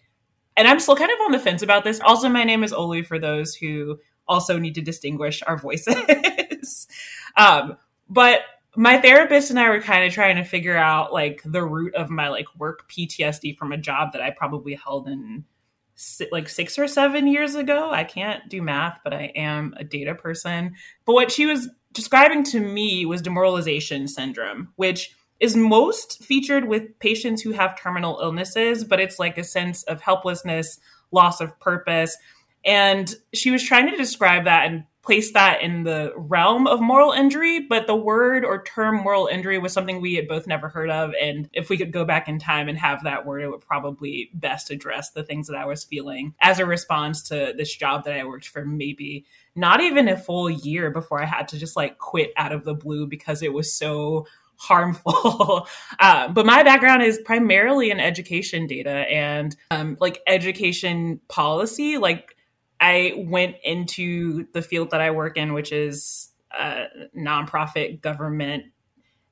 and 0.58 0.68
I'm 0.68 0.80
still 0.80 0.96
kind 0.96 1.12
of 1.12 1.20
on 1.26 1.32
the 1.32 1.40
fence 1.40 1.62
about 1.62 1.84
this. 1.84 2.00
Also, 2.00 2.28
my 2.28 2.44
name 2.44 2.64
is 2.64 2.74
Oli 2.74 3.04
for 3.04 3.20
those 3.20 3.54
who 3.54 4.00
also 4.28 4.58
need 4.58 4.76
to 4.76 4.82
distinguish 4.82 5.42
our 5.46 5.58
voices. 5.58 6.88
um, 7.38 7.78
but 8.10 8.42
my 8.76 9.00
therapist 9.00 9.50
and 9.50 9.60
I 9.60 9.70
were 9.70 9.82
kind 9.82 10.06
of 10.06 10.14
trying 10.14 10.36
to 10.36 10.44
figure 10.44 10.78
out 10.78 11.14
like 11.14 11.42
the 11.46 11.64
root 11.64 11.96
of 11.96 12.10
my 12.10 12.30
like 12.30 12.48
work 12.58 12.90
PTSD 12.90 13.58
from 13.58 13.72
a 13.72 13.78
job 13.78 14.14
that 14.14 14.22
I 14.22 14.32
probably 14.32 14.76
held 14.76 15.08
in 15.08 15.46
like 16.32 16.50
six 16.50 16.78
or 16.78 16.88
seven 16.88 17.28
years 17.28 17.56
ago. 17.56 17.90
I 17.90 18.04
can't 18.04 18.50
do 18.50 18.62
math, 18.62 19.00
but 19.04 19.14
I 19.14 19.32
am 19.36 19.74
a 19.78 19.84
data 19.84 20.14
person. 20.14 20.76
But 21.06 21.14
what 21.14 21.32
she 21.32 21.46
was 21.46 21.70
describing 21.94 22.44
to 22.44 22.60
me 22.60 23.06
was 23.06 23.22
demoralization 23.22 24.08
syndrome, 24.08 24.74
which 24.76 25.16
is 25.40 25.56
most 25.56 26.24
featured 26.24 26.68
with 26.68 26.98
patients 27.00 27.42
who 27.42 27.52
have 27.52 27.80
terminal 27.80 28.20
illnesses, 28.22 28.84
but 28.84 29.00
it's 29.00 29.20
like 29.20 29.38
a 29.38 29.44
sense 29.44 29.84
of 29.84 30.02
helplessness, 30.02 30.80
loss 31.12 31.40
of 31.42 31.58
purpose, 31.60 32.18
and 32.66 33.14
she 33.34 33.52
was 33.52 33.64
trying 33.64 33.90
to 33.90 33.98
describe 33.98 34.46
that 34.46 34.68
and 34.68 34.84
place 35.06 35.34
that 35.34 35.62
in 35.62 35.84
the 35.84 36.12
realm 36.18 36.66
of 36.66 36.82
moral 36.82 37.12
injury, 37.12 37.60
but 37.60 37.86
the 37.86 37.96
word 37.96 38.44
or 38.44 38.64
term 38.64 38.96
moral 38.96 39.28
injury 39.28 39.60
was 39.60 39.72
something 39.72 40.02
we 40.02 40.16
had 40.16 40.28
both 40.28 40.48
never 40.48 40.68
heard 40.68 40.90
of. 40.90 41.14
And 41.22 41.48
if 41.54 41.70
we 41.70 41.78
could 41.78 41.92
go 41.92 42.04
back 42.06 42.28
in 42.28 42.40
time 42.40 42.68
and 42.68 42.78
have 42.78 43.04
that 43.04 43.26
word, 43.26 43.44
it 43.44 43.50
would 43.50 43.62
probably 43.62 44.32
best 44.34 44.72
address 44.72 45.12
the 45.12 45.24
things 45.24 45.48
that 45.48 45.56
I 45.56 45.66
was 45.66 45.84
feeling 45.84 46.34
as 46.42 46.58
a 46.58 46.66
response 46.66 47.22
to 47.30 47.54
this 47.56 47.74
job 47.74 48.04
that 48.06 48.20
I 48.20 48.26
worked 48.26 48.48
for 48.48 48.66
maybe 48.66 49.26
not 49.56 49.80
even 49.80 50.08
a 50.08 50.18
full 50.18 50.50
year 50.50 50.90
before 50.90 51.22
I 51.22 51.26
had 51.26 51.48
to 51.50 51.60
just 51.60 51.76
like 51.76 52.00
quit 52.00 52.34
out 52.36 52.52
of 52.52 52.66
the 52.66 52.74
blue 52.74 53.06
because 53.06 53.44
it 53.44 53.54
was 53.54 53.72
so 53.72 54.26
harmful. 54.58 55.68
um, 56.00 56.34
but 56.34 56.46
my 56.48 56.64
background 56.64 57.04
is 57.04 57.20
primarily 57.26 57.92
in 57.92 58.00
education 58.00 58.66
data 58.66 58.90
and 58.90 59.56
um, 59.70 59.98
like 60.00 60.22
education 60.26 61.20
policy, 61.28 62.00
like 62.00 62.36
I 62.80 63.14
went 63.28 63.56
into 63.64 64.48
the 64.54 64.62
field 64.62 64.92
that 64.92 65.02
I 65.02 65.12
work 65.12 65.38
in, 65.38 65.54
which 65.54 65.72
is 65.72 66.30
uh, 66.58 66.86
nonprofit 67.18 68.02
government 68.02 68.66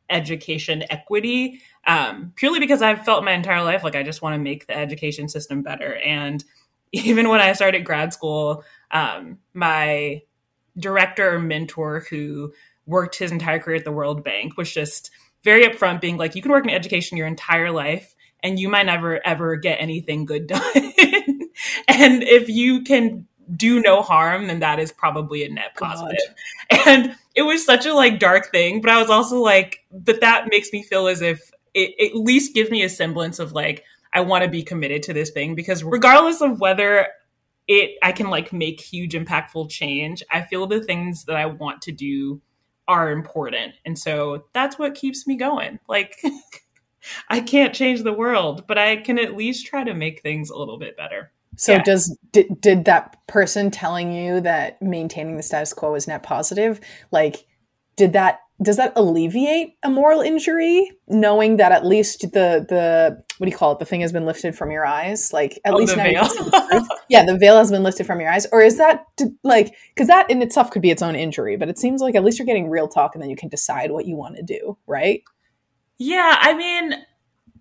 education 0.09 0.83
equity, 0.89 1.61
um, 1.87 2.33
purely 2.35 2.59
because 2.59 2.81
I've 2.81 3.03
felt 3.05 3.23
my 3.23 3.31
entire 3.31 3.63
life 3.63 3.83
like 3.83 3.95
I 3.95 4.03
just 4.03 4.21
want 4.21 4.35
to 4.35 4.39
make 4.39 4.67
the 4.67 4.77
education 4.77 5.27
system 5.27 5.61
better. 5.61 5.95
And 5.97 6.43
even 6.91 7.29
when 7.29 7.39
I 7.39 7.53
started 7.53 7.85
grad 7.85 8.13
school, 8.13 8.63
um, 8.91 9.39
my 9.53 10.21
director 10.77 11.35
or 11.35 11.39
mentor 11.39 12.05
who 12.09 12.53
worked 12.85 13.15
his 13.17 13.31
entire 13.31 13.59
career 13.59 13.77
at 13.77 13.85
the 13.85 13.91
World 13.91 14.23
Bank 14.23 14.57
was 14.57 14.71
just 14.71 15.11
very 15.43 15.65
upfront, 15.65 16.01
being 16.01 16.17
like, 16.17 16.35
you 16.35 16.41
can 16.41 16.51
work 16.51 16.65
in 16.65 16.69
education 16.69 17.17
your 17.17 17.27
entire 17.27 17.71
life 17.71 18.15
and 18.41 18.59
you 18.59 18.69
might 18.69 18.85
never 18.85 19.25
ever 19.25 19.55
get 19.55 19.75
anything 19.75 20.25
good 20.25 20.47
done. 20.47 20.61
and 21.87 22.23
if 22.23 22.49
you 22.49 22.83
can 22.83 23.27
do 23.55 23.81
no 23.81 24.01
harm, 24.01 24.47
then 24.47 24.59
that 24.59 24.79
is 24.79 24.91
probably 24.91 25.43
a 25.43 25.49
net 25.49 25.75
positive. 25.75 26.17
God. 26.71 26.79
And 26.87 27.15
it 27.35 27.43
was 27.43 27.65
such 27.65 27.85
a 27.85 27.93
like 27.93 28.19
dark 28.19 28.51
thing, 28.51 28.81
but 28.81 28.91
I 28.91 28.99
was 28.99 29.09
also 29.09 29.37
like, 29.37 29.79
but 29.91 30.21
that 30.21 30.47
makes 30.49 30.71
me 30.71 30.83
feel 30.83 31.07
as 31.07 31.21
if 31.21 31.51
it, 31.73 31.93
at 31.99 32.15
least 32.17 32.53
gives 32.53 32.71
me 32.71 32.83
a 32.83 32.89
semblance 32.89 33.39
of 33.39 33.53
like, 33.53 33.83
I 34.13 34.21
want 34.21 34.43
to 34.43 34.49
be 34.49 34.63
committed 34.63 35.03
to 35.03 35.13
this 35.13 35.31
thing 35.31 35.55
because 35.55 35.83
regardless 35.83 36.41
of 36.41 36.59
whether 36.59 37.07
it 37.67 37.97
I 38.03 38.11
can 38.11 38.29
like 38.29 38.53
make 38.53 38.79
huge 38.79 39.13
impactful 39.13 39.69
change, 39.69 40.23
I 40.31 40.41
feel 40.41 40.67
the 40.67 40.81
things 40.81 41.25
that 41.25 41.35
I 41.35 41.45
want 41.45 41.81
to 41.83 41.91
do 41.91 42.41
are 42.87 43.11
important. 43.11 43.73
And 43.85 43.97
so 43.97 44.45
that's 44.53 44.77
what 44.77 44.95
keeps 44.95 45.25
me 45.25 45.35
going. 45.35 45.79
Like 45.87 46.21
I 47.29 47.41
can't 47.41 47.73
change 47.73 48.03
the 48.03 48.13
world, 48.13 48.65
but 48.67 48.77
I 48.77 48.97
can 48.97 49.17
at 49.17 49.35
least 49.35 49.65
try 49.65 49.83
to 49.83 49.93
make 49.93 50.21
things 50.21 50.49
a 50.49 50.57
little 50.57 50.77
bit 50.77 50.97
better. 50.97 51.31
So 51.55 51.73
yeah. 51.73 51.83
does 51.83 52.17
did, 52.31 52.59
did 52.59 52.85
that 52.85 53.17
person 53.27 53.71
telling 53.71 54.11
you 54.11 54.41
that 54.41 54.81
maintaining 54.81 55.37
the 55.37 55.43
status 55.43 55.73
quo 55.73 55.95
is 55.95 56.07
net 56.07 56.23
positive 56.23 56.79
like 57.11 57.45
did 57.95 58.13
that 58.13 58.39
does 58.61 58.77
that 58.77 58.93
alleviate 58.95 59.75
a 59.83 59.89
moral 59.89 60.21
injury 60.21 60.89
knowing 61.07 61.57
that 61.57 61.71
at 61.71 61.85
least 61.85 62.21
the 62.21 62.65
the 62.67 63.23
what 63.37 63.45
do 63.45 63.51
you 63.51 63.57
call 63.57 63.73
it? 63.73 63.79
The 63.79 63.85
thing 63.85 64.01
has 64.01 64.11
been 64.11 64.25
lifted 64.25 64.55
from 64.55 64.71
your 64.71 64.85
eyes? 64.85 65.33
Like 65.33 65.59
at 65.65 65.73
Oh, 65.73 65.77
least 65.77 65.95
the 65.95 66.11
now 66.11 66.23
the 66.23 66.97
yeah 67.09 67.25
the 67.25 67.37
veil 67.37 67.57
has 67.57 67.71
been 67.71 67.83
lifted 67.83 68.05
from 68.05 68.19
your 68.21 68.29
eyes. 68.29 68.45
Or 68.51 68.61
is 68.61 68.77
that 68.77 69.05
like 69.43 69.75
because 69.93 70.07
that 70.07 70.29
in 70.29 70.41
itself 70.41 70.71
could 70.71 70.81
be 70.81 70.91
its 70.91 71.01
own 71.01 71.15
injury 71.15 71.57
but 71.57 71.67
it 71.67 71.77
seems 71.77 72.01
like 72.01 72.15
at 72.15 72.23
least 72.23 72.39
you're 72.39 72.45
getting 72.45 72.69
real 72.69 72.87
talk 72.87 73.15
and 73.15 73.21
then 73.21 73.29
you 73.29 73.35
can 73.35 73.49
decide 73.49 73.91
what 73.91 74.05
you 74.05 74.15
want 74.15 74.35
to 74.37 74.43
do 74.43 74.77
right? 74.87 75.23
Yeah, 75.97 76.37
I 76.39 76.53
mean, 76.53 76.93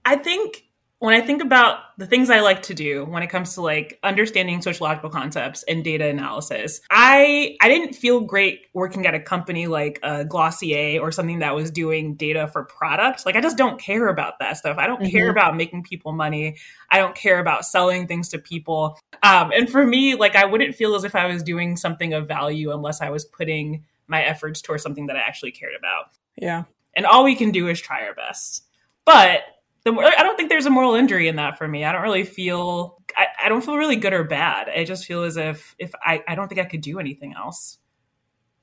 I 0.05 0.17
think 0.17 0.65
when 1.03 1.15
I 1.15 1.21
think 1.21 1.43
about 1.43 1.81
the 1.99 2.07
things 2.07 2.31
I 2.31 2.39
like 2.43 2.63
to 2.63 2.75
do 2.75 3.05
when 3.05 3.25
it 3.25 3.27
comes 3.27 3.55
to 3.55 3.61
like 3.61 3.99
understanding 4.05 4.63
sociological 4.63 5.11
concepts 5.11 5.65
and 5.65 5.83
data 5.83 6.07
analysis, 6.07 6.81
I 6.93 7.57
I 7.61 7.67
didn't 7.69 7.95
feel 7.95 8.21
great 8.21 8.67
working 8.73 9.05
at 9.05 9.13
a 9.13 9.19
company 9.19 9.67
like 9.67 9.99
uh, 10.05 10.23
Glossier 10.23 11.01
or 11.01 11.11
something 11.11 11.41
that 11.41 11.57
was 11.57 11.73
doing 11.73 12.15
data 12.15 12.47
for 12.47 12.63
product. 12.63 13.27
Like 13.27 13.35
I 13.35 13.41
just 13.41 13.59
don't 13.59 13.81
care 13.81 14.07
about 14.07 14.39
that 14.39 14.59
stuff. 14.59 14.79
I 14.79 14.87
don't 14.87 15.05
care 15.11 15.27
Mhm. 15.27 15.33
about 15.33 15.57
making 15.57 15.83
people 15.83 16.13
money. 16.13 16.57
I 16.89 16.99
don't 16.99 17.17
care 17.17 17.41
about 17.41 17.67
selling 17.67 18.07
things 18.07 18.29
to 18.29 18.39
people. 18.39 18.97
Um, 19.25 19.51
and 19.51 19.69
for 19.69 19.85
me, 19.85 20.15
like 20.15 20.37
I 20.37 20.45
wouldn't 20.45 20.77
feel 20.77 20.95
as 20.95 21.03
if 21.03 21.17
I 21.17 21.27
was 21.27 21.43
doing 21.43 21.77
something 21.77 22.15
of 22.15 22.29
value 22.29 22.71
unless 22.71 23.01
I 23.01 23.11
was 23.11 23.25
putting 23.25 23.85
my 24.07 24.23
efforts 24.23 24.63
towards 24.63 24.85
something 24.85 25.07
that 25.09 25.17
I 25.17 25.21
actually 25.21 25.51
cared 25.53 25.73
about 25.77 26.11
yeah 26.37 26.65
and 26.95 27.07
all 27.07 27.25
we 27.25 27.35
can 27.35 27.51
do 27.51 27.67
is 27.69 27.81
try 27.81 28.07
our 28.07 28.15
best. 28.15 28.65
But 29.05 29.41
the 29.85 29.93
I 29.93 30.23
don't 30.23 30.37
think 30.37 30.49
there's 30.49 30.67
a 30.67 30.71
moral 30.71 30.95
injury 30.95 31.29
in 31.29 31.37
that 31.37 31.59
for 31.59 31.67
me. 31.67 31.85
I 31.85 31.93
don't 31.93 32.03
really 32.03 32.25
feel 32.25 32.99
I, 33.17 33.27
I 33.45 33.49
don't 33.49 33.63
feel 33.63 33.77
really 33.77 33.97
good 33.97 34.13
or 34.13 34.25
bad. 34.25 34.69
I 34.69 34.85
just 34.85 35.05
feel 35.07 35.25
as 35.25 35.37
if 35.37 35.75
if 35.79 35.93
I, 36.03 36.23
I 36.27 36.35
don't 36.35 36.49
think 36.49 36.61
I 36.61 36.65
could 36.65 36.81
do 36.81 36.99
anything 36.99 37.35
else. 37.35 37.79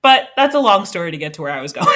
But 0.02 0.30
that's 0.38 0.56
a 0.56 0.60
long 0.60 0.86
story 0.86 1.12
to 1.12 1.18
get 1.18 1.34
to 1.36 1.42
where 1.42 1.52
I 1.52 1.62
was 1.62 1.74
going. 1.74 1.88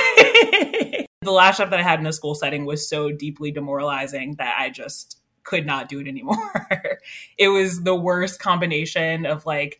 the 1.21 1.31
last 1.31 1.57
job 1.57 1.69
that 1.69 1.79
I 1.79 1.83
had 1.83 1.99
in 1.99 2.05
a 2.05 2.13
school 2.13 2.35
setting 2.35 2.65
was 2.65 2.87
so 2.87 3.11
deeply 3.11 3.51
demoralizing 3.51 4.35
that 4.35 4.57
I 4.59 4.69
just 4.69 5.19
could 5.43 5.65
not 5.65 5.87
do 5.87 5.99
it 5.99 6.07
anymore. 6.07 6.67
it 7.37 7.47
was 7.47 7.83
the 7.83 7.95
worst 7.95 8.41
combination 8.41 9.25
of 9.25 9.45
like 9.45 9.79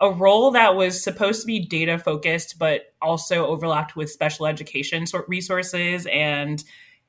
a 0.00 0.10
role 0.10 0.52
that 0.52 0.76
was 0.76 1.02
supposed 1.02 1.40
to 1.40 1.46
be 1.46 1.58
data 1.58 1.98
focused 1.98 2.58
but 2.58 2.92
also 3.02 3.46
overlapped 3.46 3.96
with 3.96 4.10
special 4.10 4.46
education 4.46 5.06
sort 5.06 5.28
resources 5.28 6.06
and 6.06 6.62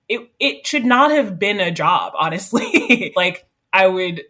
it 0.10 0.30
it 0.40 0.68
should 0.68 0.86
not 0.86 1.12
have 1.12 1.40
been 1.40 1.60
a 1.60 1.72
job 1.72 2.14
honestly 2.20 3.14
like 3.16 3.48
i 3.72 3.88
would 3.88 4.24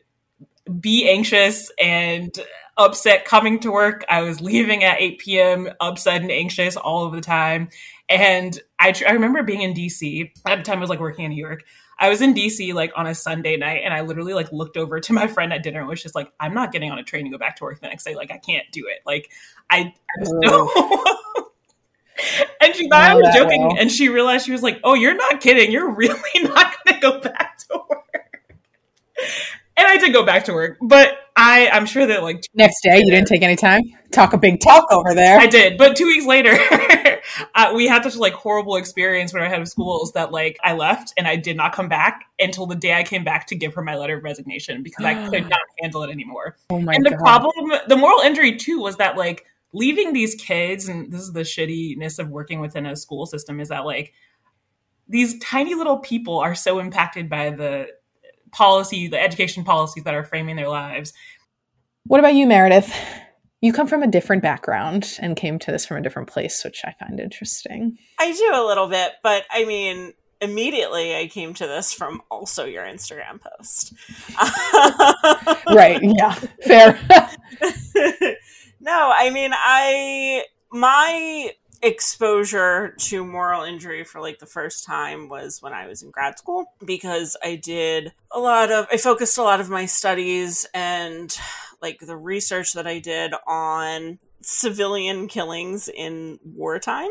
be 0.79 1.09
anxious 1.09 1.71
and 1.81 2.37
upset 2.77 3.25
coming 3.25 3.59
to 3.59 3.71
work 3.71 4.05
i 4.09 4.21
was 4.21 4.39
leaving 4.41 4.83
at 4.83 5.01
8 5.01 5.19
p.m 5.19 5.69
upset 5.79 6.21
and 6.21 6.31
anxious 6.31 6.75
all 6.75 7.05
of 7.05 7.13
the 7.13 7.21
time 7.21 7.69
and 8.07 8.59
i, 8.77 8.91
tr- 8.91 9.07
I 9.07 9.11
remember 9.13 9.41
being 9.43 9.61
in 9.61 9.73
dc 9.73 10.31
at 10.45 10.57
the 10.57 10.63
time 10.63 10.77
i 10.77 10.81
was 10.81 10.89
like 10.89 10.99
working 10.99 11.25
in 11.25 11.31
new 11.31 11.37
york 11.37 11.63
I 12.01 12.09
was 12.09 12.21
in 12.21 12.33
DC 12.33 12.73
like 12.73 12.93
on 12.95 13.07
a 13.07 13.13
Sunday 13.13 13.57
night 13.57 13.81
and 13.83 13.93
I 13.93 14.01
literally 14.01 14.33
like 14.33 14.51
looked 14.53 14.77
over 14.77 14.99
to 15.01 15.13
my 15.13 15.27
friend 15.27 15.51
at 15.51 15.63
dinner 15.63 15.81
and 15.81 15.89
was 15.89 16.01
just 16.01 16.15
like, 16.15 16.31
I'm 16.39 16.53
not 16.53 16.71
getting 16.71 16.89
on 16.91 16.97
a 16.97 17.03
train 17.03 17.25
to 17.25 17.29
go 17.29 17.37
back 17.37 17.57
to 17.57 17.65
work 17.65 17.81
the 17.81 17.87
next 17.87 18.05
day. 18.05 18.15
Like 18.15 18.31
I 18.31 18.37
can't 18.37 18.65
do 18.71 18.85
it. 18.87 19.01
Like 19.05 19.29
I, 19.69 19.93
I. 20.17 21.15
and 22.61 22.75
she 22.75 22.87
thought 22.89 23.03
I 23.03 23.15
was 23.15 23.33
joking 23.33 23.61
well. 23.61 23.77
and 23.77 23.91
she 23.91 24.09
realized 24.09 24.45
she 24.45 24.51
was 24.51 24.63
like, 24.63 24.79
Oh, 24.83 24.93
you're 24.93 25.15
not 25.15 25.41
kidding. 25.41 25.71
You're 25.71 25.89
really 25.95 26.19
not 26.43 26.75
gonna 26.85 26.99
go 26.99 27.19
back 27.19 27.57
to 27.69 27.81
work. 27.89 28.49
And 29.77 29.87
I 29.87 29.97
did 29.97 30.11
go 30.11 30.25
back 30.25 30.45
to 30.45 30.53
work, 30.53 30.77
but 30.81 31.17
I, 31.35 31.69
I'm 31.69 31.85
sure 31.85 32.05
that 32.05 32.23
like 32.23 32.43
next 32.53 32.81
day 32.83 32.99
you 32.99 33.11
didn't 33.11 33.27
take 33.27 33.41
any 33.43 33.55
time 33.55 33.81
talk 34.11 34.33
a 34.33 34.37
big 34.37 34.59
talk 34.59 34.91
over 34.91 35.13
there 35.13 35.39
I 35.39 35.47
did, 35.47 35.77
but 35.77 35.95
two 35.95 36.05
weeks 36.05 36.25
later, 36.25 36.51
uh, 37.55 37.73
we 37.75 37.87
had 37.87 38.03
such 38.03 38.15
like 38.15 38.33
horrible 38.33 38.75
experience 38.75 39.33
when 39.33 39.43
I 39.43 39.47
had 39.47 39.61
of 39.61 39.67
schools 39.67 40.13
that 40.13 40.31
like 40.31 40.57
I 40.63 40.73
left 40.73 41.13
and 41.17 41.27
I 41.27 41.35
did 41.35 41.55
not 41.55 41.73
come 41.73 41.87
back 41.87 42.25
until 42.39 42.65
the 42.65 42.75
day 42.75 42.93
I 42.93 43.03
came 43.03 43.23
back 43.23 43.47
to 43.47 43.55
give 43.55 43.73
her 43.75 43.81
my 43.81 43.95
letter 43.95 44.17
of 44.17 44.23
resignation 44.23 44.83
because 44.83 45.05
I 45.05 45.29
could 45.29 45.49
not 45.49 45.59
handle 45.81 46.03
it 46.03 46.09
anymore. 46.09 46.57
oh 46.69 46.79
my 46.79 46.93
and 46.93 47.05
the 47.05 47.11
god 47.11 47.19
problem, 47.19 47.71
the 47.87 47.97
moral 47.97 48.19
injury 48.21 48.57
too, 48.57 48.79
was 48.79 48.97
that 48.97 49.17
like 49.17 49.45
leaving 49.73 50.13
these 50.13 50.35
kids, 50.35 50.87
and 50.87 51.11
this 51.11 51.21
is 51.21 51.33
the 51.33 51.41
shittiness 51.41 52.19
of 52.19 52.29
working 52.29 52.59
within 52.59 52.85
a 52.85 52.95
school 52.95 53.25
system, 53.25 53.59
is 53.59 53.69
that 53.69 53.85
like 53.85 54.13
these 55.07 55.39
tiny 55.39 55.75
little 55.75 55.97
people 55.99 56.39
are 56.39 56.55
so 56.55 56.79
impacted 56.79 57.29
by 57.29 57.49
the 57.49 57.87
policy, 58.51 59.07
the 59.07 59.21
education 59.21 59.63
policies 59.63 60.03
that 60.03 60.13
are 60.13 60.23
framing 60.23 60.55
their 60.55 60.69
lives 60.69 61.13
What 62.05 62.19
about 62.19 62.33
you, 62.33 62.47
Meredith? 62.47 62.93
You 63.61 63.73
come 63.73 63.87
from 63.87 64.01
a 64.03 64.07
different 64.07 64.41
background 64.41 65.17
and 65.21 65.35
came 65.35 65.59
to 65.59 65.71
this 65.71 65.85
from 65.85 65.97
a 65.97 66.01
different 66.01 66.29
place, 66.29 66.63
which 66.63 66.81
I 66.85 66.95
find 66.99 67.19
interesting. 67.19 67.97
I 68.17 68.31
do 68.31 68.51
a 68.55 68.65
little 68.65 68.87
bit, 68.87 69.11
but 69.21 69.43
I 69.51 69.65
mean, 69.65 70.13
immediately 70.41 71.15
I 71.15 71.27
came 71.27 71.53
to 71.55 71.67
this 71.67 71.91
from 71.93 72.21
also 72.31 72.65
your 72.65 72.83
Instagram 72.85 73.39
post. 73.41 73.93
Right. 75.71 75.99
Yeah. 76.01 76.33
Fair. 76.65 76.99
no, 78.79 79.11
I 79.13 79.29
mean, 79.29 79.51
I 79.53 80.45
my 80.71 81.51
exposure 81.81 82.93
to 82.99 83.25
moral 83.25 83.63
injury 83.63 84.03
for 84.03 84.19
like 84.19 84.39
the 84.39 84.45
first 84.45 84.85
time 84.85 85.29
was 85.29 85.61
when 85.61 85.71
I 85.71 85.87
was 85.87 86.03
in 86.03 86.11
grad 86.11 86.37
school 86.37 86.73
because 86.85 87.37
I 87.41 87.55
did 87.55 88.11
a 88.31 88.39
lot 88.39 88.71
of 88.71 88.87
I 88.91 88.97
focused 88.97 89.37
a 89.37 89.43
lot 89.43 89.61
of 89.61 89.69
my 89.69 89.85
studies 89.85 90.65
and 90.73 91.35
like 91.81 91.99
the 91.99 92.17
research 92.17 92.73
that 92.73 92.85
I 92.85 92.99
did 92.99 93.33
on 93.47 94.19
civilian 94.41 95.27
killings 95.27 95.89
in 95.89 96.39
wartime. 96.43 97.09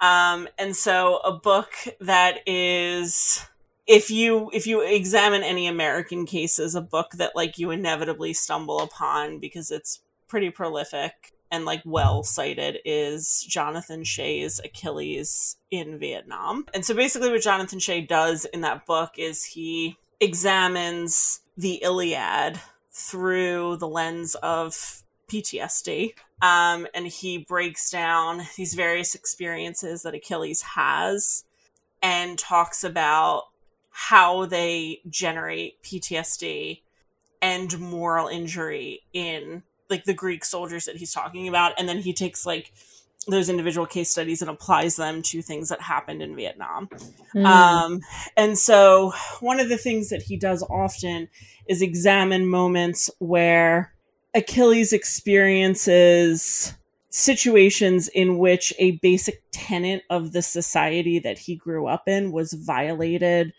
Um, 0.00 0.48
and 0.58 0.76
so 0.76 1.18
a 1.18 1.32
book 1.32 1.72
that 2.00 2.40
is 2.46 3.44
if 3.86 4.10
you 4.10 4.50
if 4.52 4.66
you 4.66 4.82
examine 4.82 5.42
any 5.42 5.66
American 5.66 6.26
cases, 6.26 6.74
a 6.74 6.80
book 6.80 7.12
that 7.16 7.34
like 7.34 7.58
you 7.58 7.70
inevitably 7.70 8.34
stumble 8.34 8.80
upon 8.80 9.40
because 9.40 9.70
it's 9.70 10.00
pretty 10.28 10.50
prolific 10.50 11.32
and 11.50 11.64
like 11.64 11.82
well 11.84 12.22
cited 12.22 12.78
is 12.84 13.44
Jonathan 13.48 14.04
Shay's 14.04 14.60
Achilles 14.62 15.56
in 15.70 15.98
Vietnam. 15.98 16.66
And 16.74 16.84
so 16.84 16.94
basically 16.94 17.30
what 17.30 17.42
Jonathan 17.42 17.78
Shay 17.78 18.02
does 18.02 18.44
in 18.44 18.60
that 18.60 18.86
book 18.86 19.12
is 19.16 19.44
he 19.44 19.96
examines 20.20 21.40
the 21.56 21.74
Iliad 21.82 22.60
through 22.92 23.76
the 23.76 23.88
lens 23.88 24.34
of 24.36 25.02
PTSD. 25.30 26.14
Um, 26.40 26.86
and 26.94 27.06
he 27.06 27.38
breaks 27.38 27.90
down 27.90 28.42
these 28.56 28.74
various 28.74 29.14
experiences 29.14 30.02
that 30.02 30.14
Achilles 30.14 30.62
has 30.62 31.44
and 32.02 32.38
talks 32.38 32.84
about 32.84 33.44
how 33.90 34.46
they 34.46 35.00
generate 35.08 35.82
PTSD 35.82 36.82
and 37.42 37.78
moral 37.80 38.28
injury 38.28 39.00
in 39.12 39.62
like 39.90 40.04
the 40.04 40.14
Greek 40.14 40.44
soldiers 40.44 40.84
that 40.84 40.96
he's 40.96 41.12
talking 41.12 41.48
about. 41.48 41.72
And 41.78 41.88
then 41.88 41.98
he 41.98 42.12
takes 42.12 42.44
like 42.46 42.72
those 43.26 43.48
individual 43.48 43.86
case 43.86 44.10
studies 44.10 44.40
and 44.40 44.50
applies 44.50 44.96
them 44.96 45.22
to 45.22 45.42
things 45.42 45.68
that 45.68 45.80
happened 45.80 46.22
in 46.22 46.34
Vietnam. 46.34 46.88
Mm. 47.34 47.44
Um, 47.44 48.00
and 48.36 48.58
so 48.58 49.12
one 49.40 49.60
of 49.60 49.68
the 49.68 49.76
things 49.76 50.08
that 50.10 50.22
he 50.22 50.36
does 50.36 50.62
often 50.70 51.28
is 51.66 51.82
examine 51.82 52.46
moments 52.46 53.10
where 53.18 53.92
Achilles 54.34 54.92
experiences 54.92 56.74
situations 57.10 58.08
in 58.08 58.38
which 58.38 58.72
a 58.78 58.92
basic 58.92 59.42
tenet 59.50 60.02
of 60.10 60.32
the 60.32 60.42
society 60.42 61.18
that 61.18 61.38
he 61.38 61.56
grew 61.56 61.86
up 61.86 62.06
in 62.06 62.32
was 62.32 62.52
violated 62.52 63.52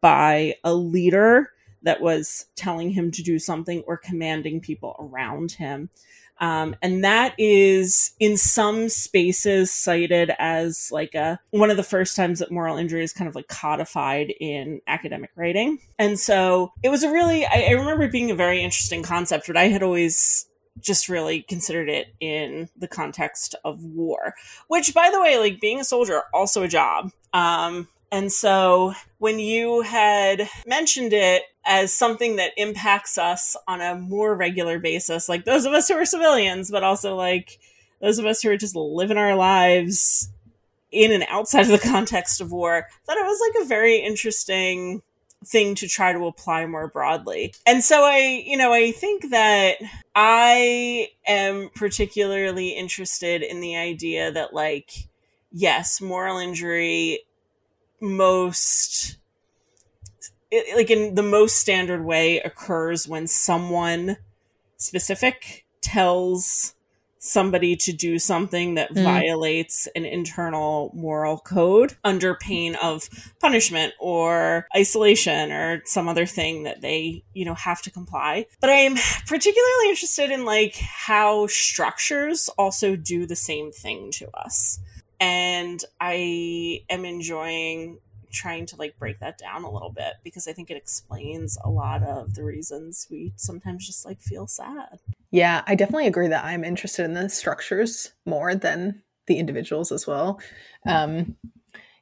by 0.00 0.54
a 0.64 0.74
leader 0.74 1.50
that 1.82 2.00
was 2.00 2.46
telling 2.56 2.90
him 2.90 3.10
to 3.12 3.22
do 3.22 3.38
something 3.38 3.82
or 3.86 3.96
commanding 3.96 4.60
people 4.60 4.96
around 4.98 5.52
him. 5.52 5.90
Um, 6.38 6.76
and 6.82 7.02
that 7.04 7.34
is 7.38 8.12
in 8.20 8.36
some 8.36 8.88
spaces 8.88 9.72
cited 9.72 10.32
as 10.38 10.90
like 10.92 11.14
a 11.14 11.40
one 11.50 11.70
of 11.70 11.78
the 11.78 11.82
first 11.82 12.14
times 12.14 12.40
that 12.40 12.50
moral 12.50 12.76
injury 12.76 13.02
is 13.02 13.12
kind 13.12 13.28
of 13.28 13.34
like 13.34 13.48
codified 13.48 14.34
in 14.38 14.80
academic 14.86 15.30
writing. 15.34 15.78
And 15.98 16.18
so 16.18 16.72
it 16.82 16.90
was 16.90 17.02
a 17.02 17.10
really 17.10 17.46
I, 17.46 17.68
I 17.68 17.70
remember 17.70 18.04
it 18.04 18.12
being 18.12 18.30
a 18.30 18.34
very 18.34 18.62
interesting 18.62 19.02
concept, 19.02 19.46
but 19.46 19.56
I 19.56 19.68
had 19.68 19.82
always 19.82 20.46
just 20.78 21.08
really 21.08 21.40
considered 21.40 21.88
it 21.88 22.08
in 22.20 22.68
the 22.76 22.88
context 22.88 23.54
of 23.64 23.82
war. 23.82 24.34
Which 24.68 24.92
by 24.92 25.10
the 25.10 25.20
way, 25.22 25.38
like 25.38 25.58
being 25.58 25.80
a 25.80 25.84
soldier, 25.84 26.24
also 26.34 26.62
a 26.62 26.68
job. 26.68 27.12
Um 27.32 27.88
and 28.16 28.32
so 28.32 28.94
when 29.18 29.38
you 29.38 29.82
had 29.82 30.48
mentioned 30.64 31.12
it 31.12 31.42
as 31.66 31.92
something 31.92 32.36
that 32.36 32.52
impacts 32.56 33.18
us 33.18 33.54
on 33.68 33.82
a 33.82 33.94
more 33.94 34.34
regular 34.34 34.78
basis, 34.78 35.28
like 35.28 35.44
those 35.44 35.66
of 35.66 35.74
us 35.74 35.88
who 35.88 35.96
are 35.96 36.06
civilians, 36.06 36.70
but 36.70 36.82
also 36.82 37.14
like 37.14 37.58
those 38.00 38.18
of 38.18 38.24
us 38.24 38.40
who 38.40 38.48
are 38.48 38.56
just 38.56 38.74
living 38.74 39.18
our 39.18 39.34
lives 39.34 40.30
in 40.90 41.12
and 41.12 41.26
outside 41.28 41.62
of 41.62 41.68
the 41.68 41.78
context 41.90 42.40
of 42.40 42.52
war, 42.52 42.88
thought 43.04 43.18
it 43.18 43.26
was 43.26 43.52
like 43.54 43.62
a 43.62 43.68
very 43.68 43.98
interesting 43.98 45.02
thing 45.44 45.74
to 45.74 45.86
try 45.86 46.14
to 46.14 46.24
apply 46.24 46.64
more 46.64 46.88
broadly. 46.88 47.52
And 47.66 47.84
so 47.84 48.02
I, 48.02 48.42
you 48.46 48.56
know, 48.56 48.72
I 48.72 48.92
think 48.92 49.28
that 49.28 49.76
I 50.14 51.10
am 51.26 51.68
particularly 51.74 52.70
interested 52.70 53.42
in 53.42 53.60
the 53.60 53.76
idea 53.76 54.32
that 54.32 54.54
like 54.54 55.08
yes, 55.52 56.00
moral 56.00 56.38
injury 56.38 57.20
most 58.00 59.16
it, 60.50 60.76
like 60.76 60.90
in 60.90 61.14
the 61.14 61.22
most 61.22 61.56
standard 61.56 62.04
way 62.04 62.40
occurs 62.40 63.08
when 63.08 63.26
someone 63.26 64.16
specific 64.76 65.64
tells 65.80 66.74
somebody 67.18 67.74
to 67.74 67.92
do 67.92 68.18
something 68.18 68.74
that 68.74 68.94
mm. 68.94 69.02
violates 69.02 69.88
an 69.96 70.04
internal 70.04 70.92
moral 70.94 71.38
code 71.38 71.96
under 72.04 72.34
pain 72.34 72.76
of 72.76 73.08
punishment 73.40 73.92
or 73.98 74.66
isolation 74.76 75.50
or 75.50 75.82
some 75.84 76.08
other 76.08 76.24
thing 76.24 76.62
that 76.62 76.82
they, 76.82 77.24
you 77.34 77.44
know, 77.44 77.54
have 77.54 77.82
to 77.82 77.90
comply. 77.90 78.46
But 78.60 78.70
I 78.70 78.74
am 78.74 78.94
particularly 79.26 79.88
interested 79.88 80.30
in 80.30 80.44
like 80.44 80.76
how 80.76 81.48
structures 81.48 82.48
also 82.56 82.94
do 82.94 83.26
the 83.26 83.36
same 83.36 83.72
thing 83.72 84.10
to 84.12 84.28
us. 84.36 84.78
And 85.20 85.82
I 86.00 86.82
am 86.90 87.04
enjoying 87.04 87.98
trying 88.32 88.66
to 88.66 88.76
like 88.76 88.98
break 88.98 89.18
that 89.20 89.38
down 89.38 89.64
a 89.64 89.70
little 89.70 89.90
bit 89.90 90.14
because 90.22 90.46
I 90.46 90.52
think 90.52 90.70
it 90.70 90.76
explains 90.76 91.56
a 91.64 91.70
lot 91.70 92.02
of 92.02 92.34
the 92.34 92.44
reasons 92.44 93.06
we 93.10 93.32
sometimes 93.36 93.86
just 93.86 94.04
like 94.04 94.20
feel 94.20 94.46
sad. 94.46 94.98
Yeah, 95.30 95.62
I 95.66 95.74
definitely 95.74 96.06
agree 96.06 96.28
that 96.28 96.44
I'm 96.44 96.64
interested 96.64 97.04
in 97.04 97.14
the 97.14 97.28
structures 97.28 98.12
more 98.26 98.54
than 98.54 99.02
the 99.26 99.38
individuals 99.38 99.90
as 99.90 100.06
well. 100.06 100.40
Um, 100.86 101.36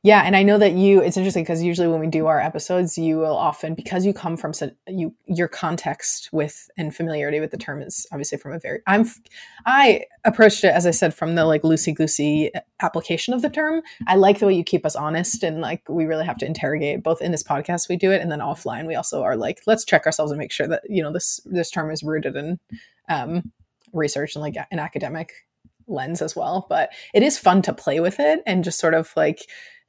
yeah, 0.04 0.20
and 0.20 0.36
I 0.36 0.42
know 0.42 0.58
that 0.58 0.74
you. 0.74 1.00
It's 1.00 1.16
interesting 1.16 1.44
because 1.44 1.62
usually 1.62 1.88
when 1.88 1.98
we 1.98 2.08
do 2.08 2.26
our 2.26 2.38
episodes, 2.38 2.98
you 2.98 3.16
will 3.16 3.34
often 3.34 3.74
because 3.74 4.04
you 4.04 4.12
come 4.12 4.36
from 4.36 4.52
such 4.52 4.74
you 4.86 5.14
your 5.24 5.48
context 5.48 6.28
with 6.30 6.68
and 6.76 6.94
familiarity 6.94 7.40
with 7.40 7.50
the 7.50 7.56
term 7.56 7.80
is 7.80 8.06
obviously 8.12 8.36
from 8.36 8.52
a 8.52 8.58
very. 8.58 8.82
I'm 8.86 9.06
I 9.64 10.04
approached 10.26 10.62
it 10.62 10.74
as 10.74 10.84
I 10.84 10.90
said 10.90 11.14
from 11.14 11.36
the 11.36 11.46
like 11.46 11.62
loosey 11.62 11.94
goosey 11.94 12.50
application 12.80 13.32
of 13.32 13.40
the 13.40 13.48
term. 13.48 13.80
I 14.06 14.16
like 14.16 14.40
the 14.40 14.46
way 14.46 14.52
you 14.52 14.62
keep 14.62 14.84
us 14.84 14.94
honest 14.94 15.42
and 15.42 15.62
like 15.62 15.88
we 15.88 16.04
really 16.04 16.26
have 16.26 16.36
to 16.38 16.46
interrogate 16.46 17.02
both 17.02 17.22
in 17.22 17.32
this 17.32 17.42
podcast 17.42 17.88
we 17.88 17.96
do 17.96 18.12
it 18.12 18.20
and 18.20 18.30
then 18.30 18.40
offline 18.40 18.86
we 18.86 18.96
also 18.96 19.22
are 19.22 19.36
like 19.36 19.62
let's 19.66 19.86
check 19.86 20.04
ourselves 20.04 20.30
and 20.30 20.38
make 20.38 20.52
sure 20.52 20.68
that 20.68 20.82
you 20.86 21.02
know 21.02 21.12
this 21.14 21.40
this 21.46 21.70
term 21.70 21.90
is 21.90 22.02
rooted 22.02 22.36
in 22.36 22.58
um, 23.08 23.52
research 23.94 24.34
and 24.34 24.42
like 24.42 24.56
an 24.70 24.78
academic 24.78 25.32
lens 25.86 26.22
as 26.22 26.34
well. 26.36 26.66
But 26.68 26.90
it 27.12 27.22
is 27.22 27.38
fun 27.38 27.62
to 27.62 27.72
play 27.72 28.00
with 28.00 28.20
it 28.20 28.42
and 28.46 28.64
just 28.64 28.78
sort 28.78 28.94
of 28.94 29.12
like 29.16 29.46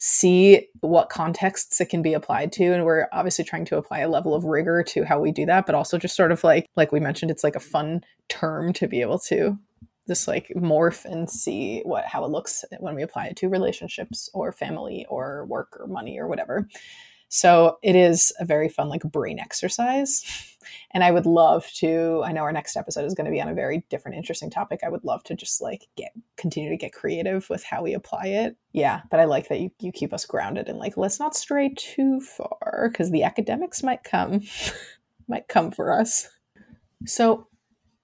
see 0.07 0.67
what 0.81 1.09
contexts 1.09 1.81
it 1.81 1.89
can 1.89 2.03
be 2.03 2.13
applied 2.13 2.51
to 2.51 2.63
and 2.63 2.85
we're 2.85 3.07
obviously 3.11 3.43
trying 3.43 3.65
to 3.65 3.75
apply 3.75 4.01
a 4.01 4.07
level 4.07 4.35
of 4.35 4.43
rigor 4.43 4.83
to 4.83 5.03
how 5.03 5.19
we 5.19 5.31
do 5.31 5.47
that 5.47 5.65
but 5.65 5.73
also 5.73 5.97
just 5.97 6.15
sort 6.15 6.31
of 6.31 6.43
like 6.43 6.67
like 6.75 6.91
we 6.91 6.99
mentioned 6.99 7.31
it's 7.31 7.43
like 7.43 7.55
a 7.55 7.59
fun 7.59 7.99
term 8.29 8.71
to 8.71 8.87
be 8.87 9.01
able 9.01 9.17
to 9.17 9.57
just 10.07 10.27
like 10.27 10.51
morph 10.55 11.05
and 11.05 11.27
see 11.27 11.81
what 11.85 12.05
how 12.05 12.23
it 12.23 12.29
looks 12.29 12.63
when 12.79 12.93
we 12.93 13.01
apply 13.01 13.25
it 13.25 13.35
to 13.35 13.49
relationships 13.49 14.29
or 14.35 14.51
family 14.51 15.07
or 15.09 15.43
work 15.45 15.75
or 15.79 15.87
money 15.87 16.19
or 16.19 16.27
whatever 16.27 16.69
so 17.29 17.77
it 17.81 17.95
is 17.95 18.31
a 18.39 18.45
very 18.45 18.69
fun 18.69 18.89
like 18.89 19.03
brain 19.03 19.39
exercise. 19.39 20.23
And 20.91 21.03
I 21.03 21.11
would 21.11 21.25
love 21.25 21.69
to, 21.75 22.21
I 22.25 22.31
know 22.31 22.41
our 22.41 22.51
next 22.51 22.75
episode 22.75 23.05
is 23.05 23.13
going 23.13 23.25
to 23.25 23.31
be 23.31 23.41
on 23.41 23.49
a 23.49 23.53
very 23.53 23.85
different, 23.89 24.17
interesting 24.17 24.49
topic. 24.49 24.79
I 24.83 24.89
would 24.89 25.03
love 25.03 25.23
to 25.25 25.35
just 25.35 25.61
like 25.61 25.87
get 25.95 26.11
continue 26.37 26.69
to 26.69 26.77
get 26.77 26.93
creative 26.93 27.49
with 27.49 27.63
how 27.63 27.83
we 27.83 27.93
apply 27.93 28.27
it. 28.27 28.55
Yeah, 28.71 29.01
but 29.11 29.19
I 29.19 29.25
like 29.25 29.49
that 29.49 29.59
you, 29.59 29.71
you 29.79 29.91
keep 29.91 30.13
us 30.13 30.25
grounded 30.25 30.69
and 30.69 30.79
like 30.79 30.97
let's 30.97 31.19
not 31.19 31.35
stray 31.35 31.73
too 31.75 32.21
far 32.21 32.89
because 32.91 33.11
the 33.11 33.23
academics 33.23 33.83
might 33.83 34.03
come 34.03 34.41
might 35.27 35.47
come 35.47 35.71
for 35.71 35.91
us. 35.91 36.29
So 37.05 37.47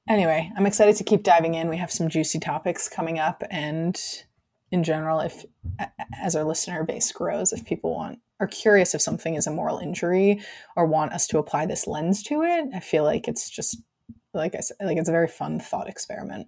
anyway, 0.08 0.52
I'm 0.56 0.66
excited 0.66 0.96
to 0.98 1.04
keep 1.04 1.24
diving 1.24 1.56
in. 1.56 1.70
We 1.70 1.78
have 1.78 1.92
some 1.92 2.10
juicy 2.10 2.40
topics 2.40 2.90
coming 2.90 3.20
up 3.20 3.44
and 3.50 4.00
in 4.72 4.84
general, 4.84 5.20
if 5.20 5.46
as 6.22 6.36
our 6.36 6.44
listener 6.44 6.84
base 6.84 7.12
grows, 7.12 7.54
if 7.54 7.66
people 7.66 7.94
want 7.94 8.20
are 8.40 8.48
curious 8.48 8.96
if 8.96 9.02
something 9.02 9.36
is 9.36 9.46
a 9.46 9.52
moral 9.52 9.78
injury 9.78 10.42
or 10.76 10.86
want 10.88 11.14
us 11.14 11.28
to 11.28 11.38
apply 11.38 11.66
this 11.66 11.86
lens 11.86 12.24
to 12.24 12.42
it, 12.42 12.66
I 12.74 12.80
feel 12.80 13.04
like 13.04 13.28
it's 13.28 13.50
just 13.50 13.78
like 14.34 14.56
I 14.56 14.62
said, 14.62 14.78
like 14.82 14.98
it's 14.98 15.10
a 15.10 15.14
very 15.14 15.28
fun 15.28 15.60
thought 15.60 15.90
experiment 15.90 16.48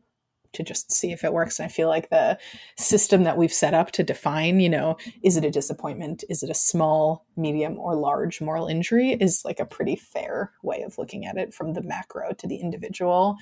to 0.54 0.64
just 0.64 0.92
see 0.92 1.12
if 1.12 1.24
it 1.24 1.34
works. 1.34 1.60
And 1.60 1.66
I 1.66 1.70
feel 1.70 1.90
like 1.90 2.10
the 2.10 2.38
system 2.78 3.24
that 3.24 3.38
we've 3.38 3.54
set 3.54 3.74
up 3.74 3.92
to 3.92 4.04
define, 4.04 4.60
you 4.60 4.70
know, 4.70 4.98
is 5.24 5.36
it 5.36 5.44
a 5.44 5.52
disappointment? 5.52 6.24
Is 6.30 6.44
it 6.44 6.50
a 6.50 6.56
small, 6.56 7.26
medium, 7.36 7.78
or 7.80 7.96
large 7.96 8.40
moral 8.40 8.68
injury 8.68 9.12
is 9.12 9.44
like 9.44 9.60
a 9.60 9.66
pretty 9.66 9.96
fair 9.96 10.52
way 10.62 10.84
of 10.84 10.98
looking 10.98 11.26
at 11.26 11.38
it 11.38 11.54
from 11.54 11.74
the 11.74 11.82
macro 11.82 12.34
to 12.34 12.48
the 12.48 12.58
individual. 12.58 13.36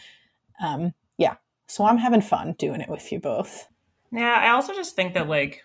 Um, 0.62 0.94
yeah. 1.18 1.36
So 1.68 1.86
I'm 1.86 1.98
having 1.98 2.22
fun 2.22 2.56
doing 2.58 2.82
it 2.82 2.90
with 2.90 3.12
you 3.12 3.20
both. 3.20 3.68
Yeah, 4.12 4.38
I 4.40 4.50
also 4.50 4.74
just 4.74 4.96
think 4.96 5.14
that 5.14 5.28
like 5.28 5.64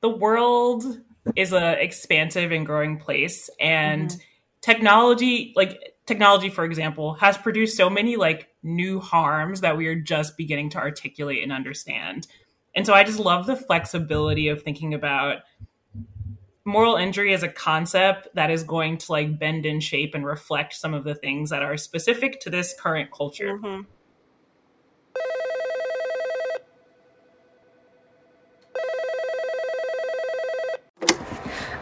the 0.00 0.08
world 0.08 1.00
is 1.34 1.52
a 1.52 1.82
expansive 1.82 2.52
and 2.52 2.64
growing 2.64 2.98
place 2.98 3.50
and 3.58 4.10
mm-hmm. 4.10 4.20
technology 4.60 5.52
like 5.56 5.94
technology 6.06 6.48
for 6.48 6.64
example 6.64 7.14
has 7.14 7.36
produced 7.36 7.76
so 7.76 7.90
many 7.90 8.14
like 8.14 8.48
new 8.62 9.00
harms 9.00 9.62
that 9.62 9.76
we 9.76 9.86
are 9.86 9.94
just 9.94 10.36
beginning 10.36 10.70
to 10.70 10.78
articulate 10.78 11.42
and 11.42 11.52
understand. 11.52 12.26
And 12.74 12.84
so 12.84 12.92
I 12.92 13.04
just 13.04 13.18
love 13.18 13.46
the 13.46 13.56
flexibility 13.56 14.48
of 14.48 14.62
thinking 14.62 14.92
about 14.92 15.38
moral 16.66 16.96
injury 16.96 17.32
as 17.32 17.42
a 17.42 17.48
concept 17.48 18.28
that 18.34 18.50
is 18.50 18.64
going 18.64 18.98
to 18.98 19.12
like 19.12 19.38
bend 19.38 19.64
in 19.64 19.80
shape 19.80 20.14
and 20.14 20.26
reflect 20.26 20.74
some 20.74 20.92
of 20.92 21.04
the 21.04 21.14
things 21.14 21.50
that 21.50 21.62
are 21.62 21.76
specific 21.76 22.40
to 22.40 22.50
this 22.50 22.74
current 22.78 23.10
culture. 23.12 23.58
Mm-hmm. 23.58 23.82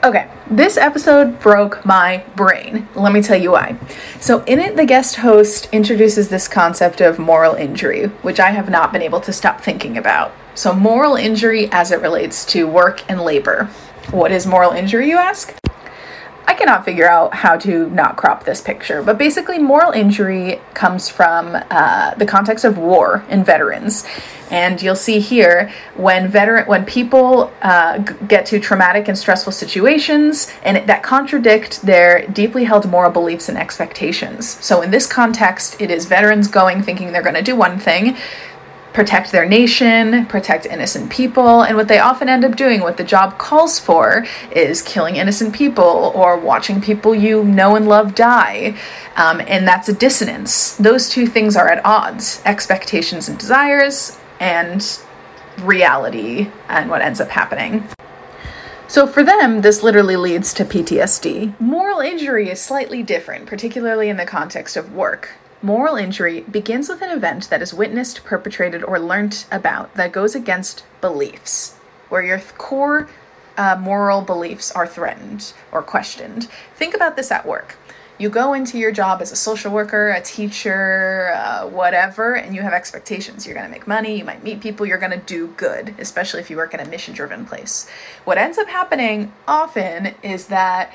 Okay, 0.04 0.30
this 0.50 0.76
episode 0.76 1.40
broke 1.40 1.82
my 1.86 2.22
brain. 2.36 2.86
Let 2.94 3.14
me 3.14 3.22
tell 3.22 3.40
you 3.40 3.52
why. 3.52 3.78
So, 4.20 4.44
in 4.44 4.58
it, 4.58 4.76
the 4.76 4.84
guest 4.84 5.16
host 5.16 5.66
introduces 5.72 6.28
this 6.28 6.46
concept 6.46 7.00
of 7.00 7.18
moral 7.18 7.54
injury, 7.54 8.08
which 8.20 8.38
I 8.38 8.50
have 8.50 8.68
not 8.68 8.92
been 8.92 9.00
able 9.00 9.22
to 9.22 9.32
stop 9.32 9.62
thinking 9.62 9.96
about. 9.96 10.30
So, 10.54 10.74
moral 10.74 11.16
injury 11.16 11.70
as 11.72 11.90
it 11.90 12.02
relates 12.02 12.44
to 12.52 12.68
work 12.68 13.02
and 13.10 13.22
labor. 13.22 13.64
What 14.10 14.30
is 14.30 14.46
moral 14.46 14.72
injury, 14.72 15.08
you 15.08 15.16
ask? 15.16 15.56
I 16.46 16.54
cannot 16.54 16.84
figure 16.84 17.08
out 17.08 17.34
how 17.34 17.56
to 17.58 17.88
not 17.90 18.16
crop 18.16 18.44
this 18.44 18.60
picture, 18.60 19.02
but 19.02 19.18
basically, 19.18 19.58
moral 19.58 19.92
injury 19.92 20.60
comes 20.74 21.08
from 21.08 21.56
uh, 21.70 22.14
the 22.14 22.26
context 22.26 22.64
of 22.64 22.76
war 22.76 23.24
and 23.28 23.44
veterans. 23.46 24.04
And 24.50 24.80
you'll 24.80 24.94
see 24.94 25.20
here 25.20 25.72
when 25.96 26.28
veteran 26.28 26.66
when 26.66 26.84
people 26.84 27.52
uh, 27.62 27.98
g- 27.98 28.14
get 28.28 28.46
to 28.46 28.60
traumatic 28.60 29.08
and 29.08 29.18
stressful 29.18 29.52
situations 29.52 30.52
and 30.62 30.86
that 30.88 31.02
contradict 31.02 31.82
their 31.82 32.26
deeply 32.28 32.64
held 32.64 32.88
moral 32.88 33.10
beliefs 33.10 33.48
and 33.48 33.56
expectations. 33.56 34.62
So 34.64 34.82
in 34.82 34.90
this 34.90 35.06
context, 35.06 35.80
it 35.80 35.90
is 35.90 36.04
veterans 36.04 36.46
going 36.46 36.82
thinking 36.82 37.10
they're 37.10 37.22
going 37.22 37.34
to 37.34 37.42
do 37.42 37.56
one 37.56 37.78
thing, 37.78 38.16
protect 38.94 39.32
their 39.32 39.44
nation, 39.44 40.24
protect 40.26 40.64
innocent 40.64 41.10
people, 41.10 41.62
and 41.62 41.76
what 41.76 41.88
they 41.88 41.98
often 41.98 42.28
end 42.28 42.44
up 42.44 42.56
doing, 42.56 42.80
what 42.80 42.96
the 42.96 43.04
job 43.04 43.36
calls 43.38 43.78
for, 43.78 44.24
is 44.52 44.80
killing 44.82 45.16
innocent 45.16 45.52
people 45.52 46.12
or 46.14 46.38
watching 46.38 46.80
people 46.80 47.14
you 47.14 47.44
know 47.44 47.74
and 47.74 47.88
love 47.88 48.14
die. 48.14 48.74
Um, 49.16 49.42
and 49.46 49.66
that's 49.66 49.88
a 49.88 49.92
dissonance. 49.92 50.76
Those 50.76 51.10
two 51.10 51.26
things 51.26 51.56
are 51.56 51.68
at 51.68 51.84
odds 51.84 52.40
expectations 52.46 53.28
and 53.28 53.36
desires, 53.36 54.18
and 54.40 55.00
reality, 55.58 56.50
and 56.68 56.88
what 56.88 57.02
ends 57.02 57.20
up 57.20 57.28
happening. 57.28 57.86
So 58.86 59.08
for 59.08 59.24
them, 59.24 59.62
this 59.62 59.82
literally 59.82 60.16
leads 60.16 60.54
to 60.54 60.64
PTSD. 60.64 61.58
Moral 61.58 61.98
injury 61.98 62.48
is 62.48 62.60
slightly 62.60 63.02
different, 63.02 63.46
particularly 63.46 64.08
in 64.08 64.18
the 64.18 64.26
context 64.26 64.76
of 64.76 64.94
work. 64.94 65.30
Moral 65.64 65.96
injury 65.96 66.42
begins 66.42 66.90
with 66.90 67.00
an 67.00 67.08
event 67.08 67.48
that 67.48 67.62
is 67.62 67.72
witnessed, 67.72 68.22
perpetrated, 68.22 68.84
or 68.84 69.00
learnt 69.00 69.46
about 69.50 69.94
that 69.94 70.12
goes 70.12 70.34
against 70.34 70.84
beliefs, 71.00 71.76
where 72.10 72.22
your 72.22 72.38
core 72.38 73.08
uh, 73.56 73.74
moral 73.80 74.20
beliefs 74.20 74.70
are 74.72 74.86
threatened 74.86 75.54
or 75.72 75.82
questioned. 75.82 76.48
Think 76.74 76.92
about 76.92 77.16
this 77.16 77.30
at 77.30 77.46
work. 77.46 77.78
You 78.18 78.28
go 78.28 78.52
into 78.52 78.76
your 78.76 78.92
job 78.92 79.22
as 79.22 79.32
a 79.32 79.36
social 79.36 79.72
worker, 79.72 80.10
a 80.10 80.20
teacher, 80.20 81.32
uh, 81.34 81.66
whatever, 81.66 82.34
and 82.34 82.54
you 82.54 82.60
have 82.60 82.74
expectations. 82.74 83.46
You're 83.46 83.54
going 83.54 83.64
to 83.64 83.72
make 83.72 83.86
money, 83.86 84.18
you 84.18 84.24
might 84.24 84.44
meet 84.44 84.60
people, 84.60 84.84
you're 84.84 84.98
going 84.98 85.18
to 85.18 85.26
do 85.26 85.46
good, 85.56 85.94
especially 85.98 86.40
if 86.40 86.50
you 86.50 86.58
work 86.58 86.74
in 86.74 86.80
a 86.80 86.86
mission 86.86 87.14
driven 87.14 87.46
place. 87.46 87.88
What 88.24 88.36
ends 88.36 88.58
up 88.58 88.68
happening 88.68 89.32
often 89.48 90.14
is 90.22 90.48
that 90.48 90.92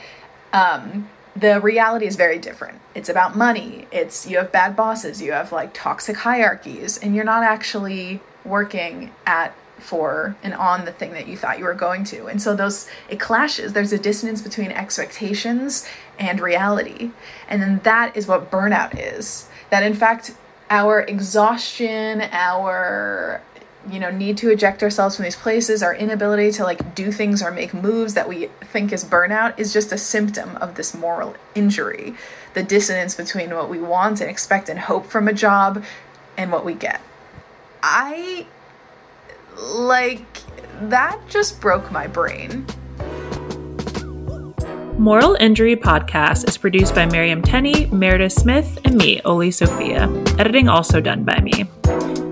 um, 0.53 1.10
the 1.36 1.60
reality 1.62 2.06
is 2.06 2.15
very 2.15 2.39
different. 2.39 2.80
It's 2.96 3.10
about 3.10 3.38
money. 3.38 3.88
It's 3.92 4.28
you 4.28 4.38
have 4.38 4.52
bad 4.52 4.76
bosses, 4.76 5.22
you 5.22 5.32
have 5.32 5.52
like 5.52 5.74
toxic 5.74 6.18
hierarchies, 6.18 6.98
and 6.98 7.15
you're 7.15 7.26
not 7.26 7.44
actually 7.44 8.20
working 8.44 9.12
at 9.26 9.56
for 9.78 10.36
and 10.44 10.54
on 10.54 10.86
the 10.86 10.92
thing 10.92 11.12
that 11.13 11.28
you 11.28 11.38
thought 11.38 11.58
you 11.58 11.65
were 11.65 11.74
going 11.74 12.04
to. 12.04 12.26
And 12.28 12.42
so 12.42 12.56
those 12.56 12.88
it 13.08 13.20
clashes. 13.20 13.74
There's 13.74 13.94
a 13.94 13.98
dissonance 13.98 14.42
between 14.42 14.72
expectations 14.72 15.88
and 16.18 16.39
reality. 16.39 17.12
And 17.48 17.62
then 17.62 17.80
that 17.84 18.15
is 18.15 18.28
what 18.28 18.52
burnout 18.52 18.98
is. 18.98 19.48
That 19.70 19.84
in 19.84 19.94
fact 19.94 20.36
our 20.70 21.02
exhaustion, 21.02 22.22
our 22.32 23.42
you 23.89 24.00
know 24.00 24.12
need 24.12 24.38
to 24.38 24.50
eject 24.50 24.84
ourselves 24.84 25.15
from 25.15 25.24
these 25.24 25.36
places 25.36 25.82
our 25.82 25.96
inability 25.96 26.52
to 26.52 26.63
like 26.63 26.96
do 26.96 27.12
things 27.12 27.42
or 27.42 27.52
make 27.52 27.74
moves 27.74 28.13
that 28.13 28.28
we 28.28 28.48
think 28.62 28.92
is 28.92 29.06
burnout 29.06 29.58
is 29.58 29.72
just 29.72 29.92
a 29.92 29.98
symptom 29.98 30.58
of 30.58 30.76
this 30.76 30.94
moral 30.94 31.36
injury 31.56 32.13
the 32.56 32.63
dissonance 32.63 33.15
between 33.15 33.56
what 33.56 33.70
we 33.70 33.80
want 33.80 34.20
and 34.20 34.30
expect 34.30 34.68
and 34.68 34.80
hope 34.80 35.06
from 35.06 35.28
a 35.28 35.34
job 35.34 35.84
and 36.38 36.52
what 36.52 36.65
we 36.65 36.74
get 36.74 37.02
i 37.82 38.46
like 39.58 40.39
that 40.82 41.20
just 41.28 41.62
broke 41.62 41.92
my 41.92 42.08
brain 42.08 42.65
Moral 44.98 45.36
Injury 45.36 45.78
Podcast 45.78 46.46
is 46.50 46.58
produced 46.58 46.94
by 46.94 47.06
Miriam 47.06 47.42
Tenney, 47.42 47.86
Meredith 47.86 48.34
Smith, 48.34 48.78
and 48.84 48.96
me, 48.96 49.22
Oli 49.24 49.50
Sophia. 49.50 50.10
Editing 50.38 50.68
also 50.68 51.00
done 51.00 51.24
by 51.24 51.39
me. 51.39 52.29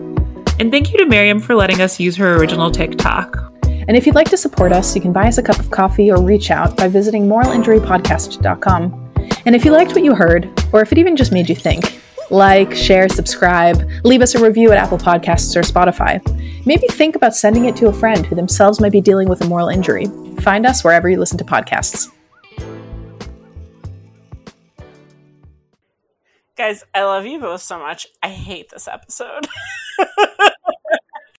And 0.60 0.72
thank 0.72 0.91
you 0.91 0.98
to 0.98 1.06
Miriam 1.06 1.39
for 1.39 1.54
letting 1.54 1.82
us 1.82 2.00
use 2.00 2.15
her 2.17 2.36
original 2.36 2.72
TikTok. 2.72 3.38
And 3.63 3.96
if 3.96 4.06
you'd 4.06 4.15
like 4.15 4.30
to 4.32 4.38
support 4.38 4.72
us, 4.74 4.96
you 4.96 5.02
can 5.02 5.13
buy 5.13 5.28
us 5.28 5.38
a 5.38 5.43
cup 5.43 5.60
of 5.60 5.70
coffee 5.70 6.12
or 6.12 6.22
reach 6.22 6.52
out 6.52 6.76
by 6.76 6.88
visiting 6.88 7.28
moralinjurypodcast.com. 7.28 9.13
And 9.46 9.56
if 9.56 9.63
you 9.63 9.72
liked 9.72 9.93
what 9.93 10.04
you 10.04 10.15
heard, 10.15 10.50
or 10.74 10.82
if 10.82 10.91
it 10.91 10.98
even 10.98 11.15
just 11.15 11.32
made 11.32 11.48
you 11.48 11.56
think, 11.56 12.02
like, 12.30 12.74
share, 12.76 13.08
subscribe, 13.08 13.88
leave 14.04 14.22
us 14.22 14.36
a 14.36 14.43
review 14.43 14.72
at 14.72 14.78
Apple 14.78 14.98
Podcasts 14.98 15.56
or 15.56 15.62
Spotify. 15.62 16.22
Maybe 16.65 16.88
think 16.88 17.15
about 17.15 17.36
sending 17.36 17.65
it 17.65 17.76
to 17.78 17.88
a 17.88 17.93
friend 17.93 18.26
who 18.26 18.36
themselves 18.36 18.82
might 18.82 18.91
be 18.91 19.00
dealing 19.00 19.30
with 19.30 19.41
a 19.41 19.48
moral 19.48 19.70
injury. 19.70 20.08
Find 20.41 20.65
us 20.65 20.84
wherever 20.84 21.08
you 21.10 21.17
listen 21.17 21.38
to 21.38 21.46
podcasts. 21.46 22.12
Guys, 26.58 26.84
I 26.91 27.04
love 27.04 27.28
you 27.28 27.39
both 27.39 27.62
so 27.62 27.78
much. 27.78 28.08
I 28.24 28.30
hate 28.30 28.72
this 28.72 28.88
episode. 28.88 29.48